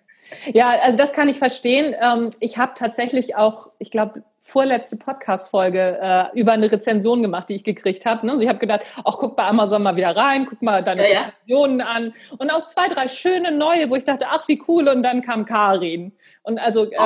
Ja, 0.52 0.68
also 0.80 0.96
das 0.96 1.12
kann 1.12 1.28
ich 1.28 1.38
verstehen. 1.38 1.96
Ähm, 2.00 2.30
ich 2.38 2.56
habe 2.56 2.72
tatsächlich 2.76 3.34
auch, 3.34 3.70
ich 3.78 3.90
glaube, 3.90 4.22
vorletzte 4.40 4.96
Podcast-Folge 4.96 5.98
äh, 6.00 6.40
über 6.40 6.52
eine 6.52 6.70
Rezension 6.70 7.22
gemacht, 7.22 7.48
die 7.48 7.54
ich 7.54 7.64
gekriegt 7.64 8.06
habe. 8.06 8.24
Ne? 8.26 8.32
Also 8.32 8.42
ich 8.42 8.48
habe 8.48 8.58
gedacht, 8.58 8.80
ach, 9.04 9.16
guck 9.18 9.36
bei 9.36 9.44
Amazon 9.44 9.82
mal 9.82 9.96
wieder 9.96 10.16
rein, 10.16 10.46
guck 10.46 10.62
mal 10.62 10.82
deine 10.82 11.02
ja, 11.10 11.20
Rezensionen 11.20 11.80
ja. 11.80 11.86
an. 11.86 12.14
Und 12.38 12.50
auch 12.50 12.66
zwei, 12.66 12.88
drei 12.88 13.08
schöne 13.08 13.52
neue, 13.52 13.90
wo 13.90 13.96
ich 13.96 14.04
dachte, 14.04 14.26
ach, 14.28 14.48
wie 14.48 14.62
cool. 14.68 14.88
Und 14.88 15.02
dann 15.02 15.22
kam 15.22 15.44
Karin. 15.44 16.12
Und 16.42 16.58
also 16.58 16.90
äh, 16.90 16.96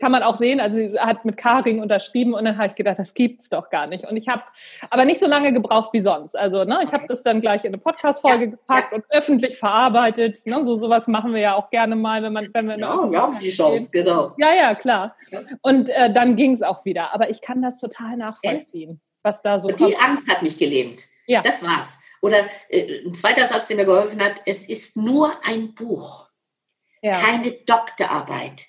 kann 0.00 0.12
man 0.12 0.22
auch 0.22 0.36
sehen, 0.36 0.60
also 0.60 0.76
sie 0.76 0.98
hat 0.98 1.24
mit 1.24 1.36
Karin 1.36 1.80
unterschrieben 1.80 2.34
und 2.34 2.44
dann 2.44 2.56
habe 2.56 2.68
ich 2.68 2.76
gedacht, 2.76 3.00
das 3.00 3.14
gibt's 3.14 3.48
doch 3.48 3.68
gar 3.68 3.88
nicht. 3.88 4.06
Und 4.08 4.16
ich 4.16 4.28
habe 4.28 4.42
aber 4.90 5.04
nicht 5.04 5.18
so 5.18 5.26
lange 5.26 5.52
gebraucht 5.52 5.92
wie 5.92 6.00
sonst. 6.00 6.38
Also 6.38 6.62
ne, 6.62 6.80
ich 6.84 6.92
habe 6.92 7.06
das 7.08 7.22
dann 7.22 7.40
gleich 7.40 7.64
in 7.64 7.70
eine 7.70 7.78
Podcast-Folge 7.78 8.44
ja, 8.44 8.50
gepackt 8.50 8.92
und 8.92 9.04
öffentlich 9.08 9.58
verarbeitet. 9.58 10.46
Ne? 10.46 10.62
So 10.62 10.76
sowas 10.76 11.08
machen 11.08 11.34
wir 11.34 11.40
ja 11.40 11.54
auch 11.56 11.70
gerne 11.70 11.96
mal, 11.96 12.22
wenn 12.22 12.32
man, 12.32 12.48
wenn 12.52 12.68
wir 12.68 12.78
ja, 12.78 13.10
wir 13.10 13.22
haben 13.22 13.38
die 13.40 13.50
Chance, 13.50 13.90
genau. 13.92 14.34
Ja, 14.38 14.54
ja, 14.54 14.74
klar. 14.74 15.16
Und 15.62 15.88
äh, 15.90 16.12
dann 16.12 16.36
ging 16.36 16.52
es 16.52 16.62
auch 16.62 16.81
wieder. 16.84 17.14
Aber 17.14 17.30
ich 17.30 17.40
kann 17.40 17.62
das 17.62 17.80
total 17.80 18.16
nachvollziehen, 18.16 19.00
was 19.22 19.42
da 19.42 19.58
so 19.58 19.68
und 19.68 19.78
kommt. 19.78 19.90
Die 19.90 19.96
Angst 19.96 20.30
hat 20.30 20.42
mich 20.42 20.58
gelähmt. 20.58 21.04
Ja. 21.26 21.42
Das 21.42 21.62
war's. 21.62 21.98
Oder 22.20 22.44
äh, 22.68 23.04
ein 23.04 23.14
zweiter 23.14 23.46
Satz, 23.46 23.68
der 23.68 23.76
mir 23.76 23.84
geholfen 23.84 24.22
hat, 24.22 24.34
es 24.46 24.68
ist 24.68 24.96
nur 24.96 25.32
ein 25.44 25.74
Buch, 25.74 26.28
ja. 27.02 27.18
keine 27.18 27.52
Doktorarbeit. 27.52 28.66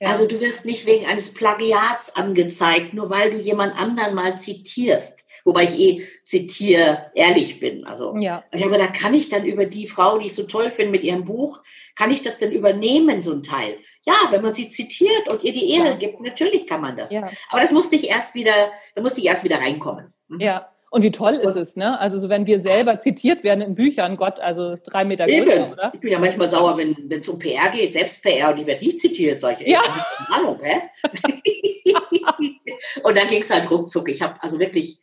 Ja. 0.00 0.08
Also 0.10 0.26
du 0.26 0.40
wirst 0.40 0.64
nicht 0.64 0.86
wegen 0.86 1.06
eines 1.06 1.34
Plagiats 1.34 2.16
angezeigt, 2.16 2.94
nur 2.94 3.10
weil 3.10 3.30
du 3.30 3.38
jemand 3.38 3.78
anderen 3.78 4.14
mal 4.14 4.38
zitierst. 4.38 5.24
Wobei 5.50 5.64
ich 5.64 5.80
eh 5.80 6.06
zitiere, 6.22 7.10
ehrlich 7.12 7.58
bin. 7.58 7.84
Also 7.84 8.14
ja. 8.16 8.44
ich 8.54 8.62
habe 8.62 8.78
da 8.78 8.86
kann 8.86 9.14
ich 9.14 9.30
dann 9.30 9.44
über 9.44 9.66
die 9.66 9.88
Frau, 9.88 10.16
die 10.16 10.28
ich 10.28 10.34
so 10.36 10.44
toll 10.44 10.70
finde 10.70 10.92
mit 10.92 11.02
ihrem 11.02 11.24
Buch, 11.24 11.58
kann 11.96 12.12
ich 12.12 12.22
das 12.22 12.38
denn 12.38 12.52
übernehmen, 12.52 13.24
so 13.24 13.32
ein 13.32 13.42
Teil? 13.42 13.78
Ja, 14.04 14.14
wenn 14.30 14.42
man 14.42 14.54
sie 14.54 14.70
zitiert 14.70 15.28
und 15.28 15.42
ihr 15.42 15.52
die 15.52 15.72
Ehre 15.72 15.88
ja. 15.88 15.94
gibt, 15.94 16.20
natürlich 16.20 16.68
kann 16.68 16.80
man 16.80 16.96
das. 16.96 17.10
Ja. 17.10 17.28
Aber 17.48 17.60
das 17.60 17.72
musste 17.72 17.96
ich 17.96 18.08
erst 18.08 18.36
wieder, 18.36 18.52
da 18.94 19.02
musste 19.02 19.18
ich 19.18 19.26
erst 19.26 19.42
wieder 19.42 19.58
reinkommen. 19.58 20.14
Mhm. 20.28 20.38
Ja. 20.38 20.70
Und 20.92 21.02
wie 21.02 21.10
toll 21.10 21.34
ist 21.34 21.56
es, 21.56 21.74
ne? 21.74 21.98
Also 21.98 22.16
so 22.16 22.28
wenn 22.28 22.46
wir 22.46 22.60
selber 22.60 23.00
zitiert 23.00 23.42
werden 23.42 23.60
in 23.60 23.74
Büchern, 23.74 24.16
Gott, 24.16 24.38
also 24.38 24.76
drei 24.84 25.04
Meter 25.04 25.26
größer, 25.26 25.72
oder? 25.72 25.90
Ich 25.94 26.00
bin 26.00 26.12
ja 26.12 26.20
manchmal 26.20 26.46
sauer, 26.46 26.76
wenn 26.76 27.10
es 27.10 27.28
um 27.28 27.40
PR 27.40 27.70
geht, 27.70 27.92
selbst 27.92 28.22
PR, 28.22 28.52
und 28.52 28.58
ich 28.58 28.66
werde 28.66 28.84
nicht 28.84 29.00
zitiert, 29.00 29.40
sage 29.40 29.56
ich, 29.60 29.66
ey, 29.66 29.72
ja. 29.72 29.82
Ahnung, 30.28 30.60
hä? 30.62 30.82
und 33.02 33.18
dann 33.18 33.28
ging 33.28 33.42
es 33.42 33.50
halt 33.50 33.68
ruckzuck. 33.68 34.08
Ich 34.08 34.22
habe 34.22 34.36
also 34.40 34.58
wirklich, 34.58 35.00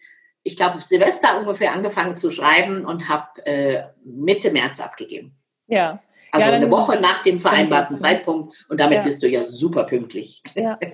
ich 0.48 0.56
glaube, 0.56 0.80
Silvester 0.80 1.40
ungefähr 1.40 1.74
angefangen 1.74 2.16
zu 2.16 2.32
schreiben 2.32 2.86
und 2.86 3.10
habe 3.10 3.46
äh, 3.46 3.84
Mitte 4.06 4.52
März 4.52 4.80
abgegeben. 4.80 5.36
Ja. 5.68 6.02
Also 6.32 6.48
ja, 6.48 6.54
eine 6.54 6.70
Woche 6.72 7.00
nach 7.00 7.24
dem 7.24 7.40
vereinbarten 7.40 7.98
Zeitpunkt 8.00 8.66
und 8.70 8.80
damit 8.80 8.98
ja. 8.98 9.04
bist 9.04 9.24
du 9.24 9.28
ja 9.28 9.44
super 9.44 9.84
pünktlich. 9.84 10.44
Ja. 10.56 10.78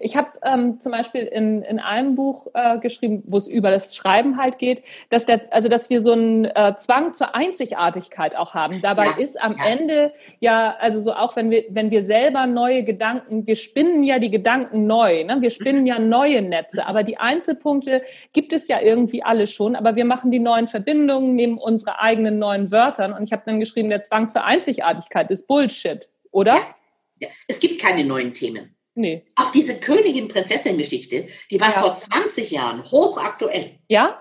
Ich 0.00 0.16
habe 0.16 0.28
ähm, 0.42 0.80
zum 0.80 0.92
Beispiel 0.92 1.22
in, 1.22 1.62
in 1.62 1.78
einem 1.78 2.14
Buch 2.14 2.48
äh, 2.54 2.78
geschrieben, 2.78 3.22
wo 3.26 3.36
es 3.36 3.48
über 3.48 3.70
das 3.70 3.94
Schreiben 3.94 4.36
halt 4.36 4.58
geht, 4.58 4.82
dass 5.10 5.24
der, 5.24 5.40
also 5.50 5.68
dass 5.68 5.90
wir 5.90 6.00
so 6.00 6.12
einen 6.12 6.44
äh, 6.44 6.74
Zwang 6.76 7.14
zur 7.14 7.34
Einzigartigkeit 7.34 8.36
auch 8.36 8.54
haben. 8.54 8.80
Dabei 8.82 9.08
ist 9.18 9.40
am 9.40 9.56
Ende 9.56 10.12
ja, 10.40 10.76
also 10.78 11.00
so 11.00 11.12
auch 11.14 11.36
wenn 11.36 11.50
wir, 11.50 11.64
wenn 11.70 11.90
wir 11.90 12.06
selber 12.06 12.46
neue 12.46 12.82
Gedanken, 12.82 13.46
wir 13.46 13.56
spinnen 13.56 14.04
ja 14.04 14.18
die 14.18 14.30
Gedanken 14.30 14.86
neu, 14.86 15.24
ne? 15.24 15.38
wir 15.40 15.50
spinnen 15.50 15.86
ja 15.86 15.98
neue 15.98 16.42
Netze, 16.42 16.86
aber 16.86 17.02
die 17.02 17.18
Einzelpunkte 17.18 18.02
gibt 18.32 18.52
es 18.52 18.68
ja 18.68 18.80
irgendwie 18.80 19.22
alle 19.22 19.46
schon, 19.46 19.76
aber 19.76 19.96
wir 19.96 20.04
machen 20.04 20.30
die 20.30 20.40
neuen 20.40 20.68
Verbindungen, 20.68 21.34
nehmen 21.34 21.58
unsere 21.58 22.00
eigenen 22.00 22.38
neuen 22.38 22.70
Wörtern 22.70 23.12
und 23.12 23.22
ich 23.22 23.32
habe 23.32 23.42
dann 23.46 23.60
geschrieben, 23.60 23.88
der 23.88 24.02
Zwang 24.02 24.28
zur 24.28 24.44
Einzigartigkeit 24.44 24.73
Einzigartigkeit 24.82 25.30
ist 25.30 25.46
Bullshit, 25.46 26.08
oder? 26.32 26.54
Ja. 26.54 26.74
ja. 27.20 27.28
Es 27.46 27.60
gibt 27.60 27.80
keine 27.80 28.04
neuen 28.04 28.34
Themen. 28.34 28.74
Nee. 28.94 29.24
Auch 29.34 29.50
diese 29.50 29.80
Königin-Prinzessin-Geschichte, 29.80 31.26
die 31.50 31.60
war 31.60 31.72
ja. 31.72 31.80
vor 31.80 31.94
20 31.94 32.50
Jahren 32.50 32.84
hochaktuell. 32.84 33.78
Ja? 33.88 34.18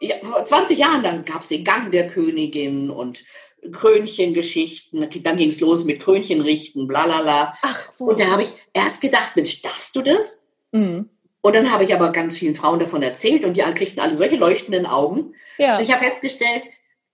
Ja, 0.00 0.16
vor 0.22 0.44
20 0.44 0.78
Jahren, 0.78 1.02
dann 1.02 1.24
gab 1.24 1.42
es 1.42 1.48
den 1.48 1.64
Gang 1.64 1.90
der 1.90 2.06
Königin 2.08 2.90
und 2.90 3.24
Krönchengeschichten. 3.72 5.08
Dann 5.22 5.36
ging 5.36 5.48
es 5.48 5.60
los 5.60 5.84
mit 5.84 6.00
Krönchenrichten, 6.00 6.86
bla 6.86 7.04
bla. 7.04 7.56
Ach, 7.62 7.92
so. 7.92 8.04
Und 8.06 8.20
da 8.20 8.26
habe 8.26 8.42
ich 8.42 8.52
erst 8.74 9.00
gedacht, 9.00 9.36
Mensch, 9.36 9.62
darfst 9.62 9.96
du 9.96 10.02
das? 10.02 10.48
Mhm. 10.72 11.08
Und 11.40 11.54
dann 11.54 11.70
habe 11.72 11.84
ich 11.84 11.94
aber 11.94 12.10
ganz 12.10 12.36
vielen 12.36 12.56
Frauen 12.56 12.78
davon 12.78 13.02
erzählt 13.02 13.44
und 13.44 13.56
die 13.56 13.60
kriegten 13.60 14.00
alle 14.00 14.14
solche 14.14 14.36
leuchtenden 14.36 14.86
Augen. 14.86 15.34
Ja. 15.58 15.76
Und 15.76 15.82
ich 15.82 15.92
habe 15.92 16.04
festgestellt, 16.04 16.64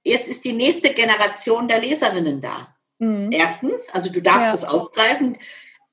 jetzt 0.02 0.28
ist 0.28 0.44
die 0.44 0.52
nächste 0.52 0.92
Generation 0.92 1.68
der 1.68 1.80
Leserinnen 1.80 2.40
da. 2.40 2.74
Mhm. 2.98 3.32
Erstens, 3.32 3.90
also 3.92 4.10
du 4.10 4.20
darfst 4.20 4.54
es 4.54 4.64
aufgreifen. 4.64 5.38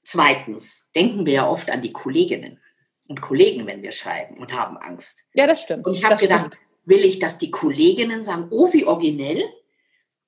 Zweitens, 0.03 0.89
denken 0.95 1.25
wir 1.25 1.33
ja 1.33 1.47
oft 1.47 1.69
an 1.69 1.81
die 1.81 1.91
Kolleginnen 1.91 2.61
und 3.07 3.21
Kollegen, 3.21 3.65
wenn 3.67 3.81
wir 3.81 3.91
schreiben 3.91 4.37
und 4.37 4.53
haben 4.53 4.77
Angst. 4.77 5.23
Ja, 5.33 5.47
das 5.47 5.61
stimmt. 5.61 5.85
Und 5.85 5.95
ich 5.95 6.03
habe 6.03 6.17
gedacht, 6.17 6.53
stimmt. 6.53 6.59
will 6.85 7.03
ich, 7.05 7.19
dass 7.19 7.37
die 7.37 7.51
Kolleginnen 7.51 8.23
sagen, 8.23 8.47
oh, 8.51 8.71
wie 8.73 8.85
originell? 8.85 9.43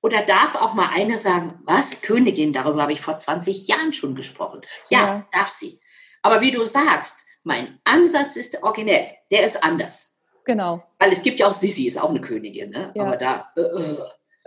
Oder 0.02 0.22
darf 0.22 0.54
auch 0.54 0.72
mal 0.72 0.88
eine 0.94 1.18
sagen, 1.18 1.60
was, 1.64 2.00
Königin, 2.00 2.52
darüber 2.52 2.82
habe 2.82 2.92
ich 2.92 3.00
vor 3.02 3.18
20 3.18 3.68
Jahren 3.68 3.92
schon 3.92 4.14
gesprochen. 4.14 4.62
Ja, 4.88 4.98
ja, 4.98 5.28
darf 5.32 5.48
sie. 5.48 5.80
Aber 6.22 6.40
wie 6.40 6.50
du 6.50 6.64
sagst, 6.64 7.16
mein 7.42 7.78
Ansatz 7.84 8.36
ist 8.36 8.62
originell, 8.62 9.14
der 9.30 9.44
ist 9.44 9.62
anders. 9.62 10.09
Genau. 10.44 10.82
Weil 10.98 11.12
es 11.12 11.22
gibt 11.22 11.38
ja 11.40 11.48
auch 11.48 11.52
Sissi, 11.52 11.86
ist 11.86 12.00
auch 12.00 12.10
eine 12.10 12.20
Königin, 12.20 12.70
ne? 12.70 12.90
Ja. 12.94 13.04
aber 13.04 13.16
da 13.16 13.44
äh, 13.56 13.60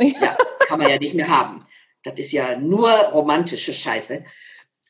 äh, 0.04 0.14
ja, 0.22 0.38
kann 0.68 0.80
man 0.80 0.90
ja 0.90 0.98
nicht 0.98 1.14
mehr 1.14 1.28
haben. 1.28 1.66
Das 2.04 2.16
ist 2.16 2.32
ja 2.32 2.58
nur 2.58 2.90
romantische 2.90 3.74
Scheiße. 3.74 4.24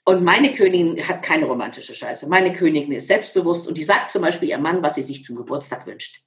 Und 0.06 0.24
meine 0.24 0.52
Königin 0.52 1.08
hat 1.08 1.24
keine 1.24 1.46
romantische 1.46 1.96
Scheiße. 1.96 2.28
Meine 2.28 2.52
Königin 2.52 2.92
ist 2.92 3.08
selbstbewusst 3.08 3.68
und 3.68 3.78
die 3.78 3.84
sagt 3.84 4.12
zum 4.12 4.22
Beispiel 4.22 4.50
ihrem 4.50 4.64
Mann, 4.64 4.84
was 4.84 4.96
sie 4.96 5.04
sich 5.04 5.24
zum 5.24 5.36
Geburtstag 5.38 5.86
wünscht. 5.88 6.23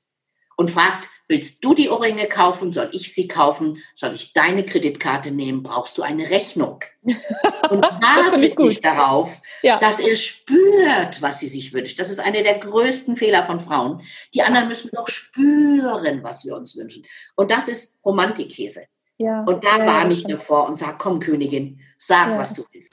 Und 0.57 0.71
fragt, 0.71 1.09
willst 1.29 1.65
du 1.65 1.75
die 1.75 1.91
Ohrringe 1.91 2.27
kaufen? 2.27 2.73
Soll 2.73 2.89
ich 2.93 3.13
sie 3.13 3.29
kaufen? 3.29 3.83
Soll 3.95 4.15
ich 4.15 4.33
deine 4.33 4.65
Kreditkarte 4.65 5.31
nehmen? 5.31 5.63
Brauchst 5.63 5.99
du 5.99 6.03
eine 6.03 6.31
Rechnung? 6.31 6.81
Und 7.71 7.83
wartet 7.83 8.59
nicht 8.59 8.85
darauf, 8.85 9.41
ja. 9.63 9.79
dass 9.79 10.01
er 10.01 10.17
spürt, 10.17 11.21
was 11.21 11.41
sie 11.41 11.49
sich 11.49 11.73
wünscht. 11.73 12.01
Das 12.01 12.11
ist 12.11 12.21
einer 12.21 12.43
der 12.43 12.59
größten 12.59 13.17
Fehler 13.17 13.45
von 13.45 13.61
Frauen. 13.61 14.03
Die 14.35 14.43
anderen 14.43 14.69
müssen 14.69 14.91
doch 14.95 15.09
spüren, 15.09 16.23
was 16.23 16.45
wir 16.45 16.57
uns 16.57 16.77
wünschen. 16.77 17.05
Und 17.35 17.51
das 17.51 17.69
ist 17.69 17.99
Romantikkäse. 18.05 18.87
Ja, 19.19 19.45
und 19.45 19.65
da 19.65 19.79
ja, 19.79 19.87
warne 19.87 20.13
ich 20.13 20.25
davor 20.25 20.69
und 20.69 20.79
sag, 20.79 20.99
komm 20.99 21.21
Königin, 21.21 21.81
sag, 21.97 22.39
was 22.39 22.55
du 22.55 22.65
willst. 22.71 22.93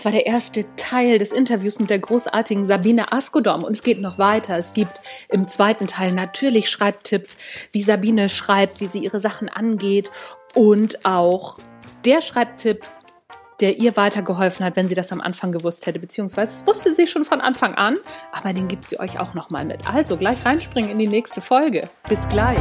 Das 0.00 0.06
war 0.06 0.12
der 0.12 0.26
erste 0.26 0.64
Teil 0.76 1.18
des 1.18 1.30
Interviews 1.30 1.78
mit 1.78 1.90
der 1.90 1.98
großartigen 1.98 2.66
Sabine 2.66 3.12
Askodom. 3.12 3.62
Und 3.62 3.72
es 3.72 3.82
geht 3.82 4.00
noch 4.00 4.16
weiter. 4.16 4.56
Es 4.56 4.72
gibt 4.72 5.02
im 5.28 5.46
zweiten 5.46 5.86
Teil 5.86 6.12
natürlich 6.12 6.70
Schreibtipps, 6.70 7.36
wie 7.72 7.82
Sabine 7.82 8.30
schreibt, 8.30 8.80
wie 8.80 8.86
sie 8.86 9.00
ihre 9.00 9.20
Sachen 9.20 9.50
angeht 9.50 10.10
und 10.54 11.04
auch 11.04 11.58
der 12.06 12.22
Schreibtipp, 12.22 12.80
der 13.60 13.76
ihr 13.76 13.94
weitergeholfen 13.98 14.64
hat, 14.64 14.74
wenn 14.74 14.88
sie 14.88 14.94
das 14.94 15.12
am 15.12 15.20
Anfang 15.20 15.52
gewusst 15.52 15.84
hätte, 15.84 15.98
beziehungsweise 15.98 16.52
das 16.52 16.66
wusste 16.66 16.94
sie 16.94 17.06
schon 17.06 17.26
von 17.26 17.42
Anfang 17.42 17.74
an, 17.74 17.98
aber 18.32 18.54
den 18.54 18.68
gibt 18.68 18.88
sie 18.88 18.98
euch 18.98 19.20
auch 19.20 19.34
nochmal 19.34 19.66
mit. 19.66 19.86
Also 19.86 20.16
gleich 20.16 20.46
reinspringen 20.46 20.92
in 20.92 20.98
die 20.98 21.08
nächste 21.08 21.42
Folge. 21.42 21.90
Bis 22.08 22.26
gleich. 22.30 22.58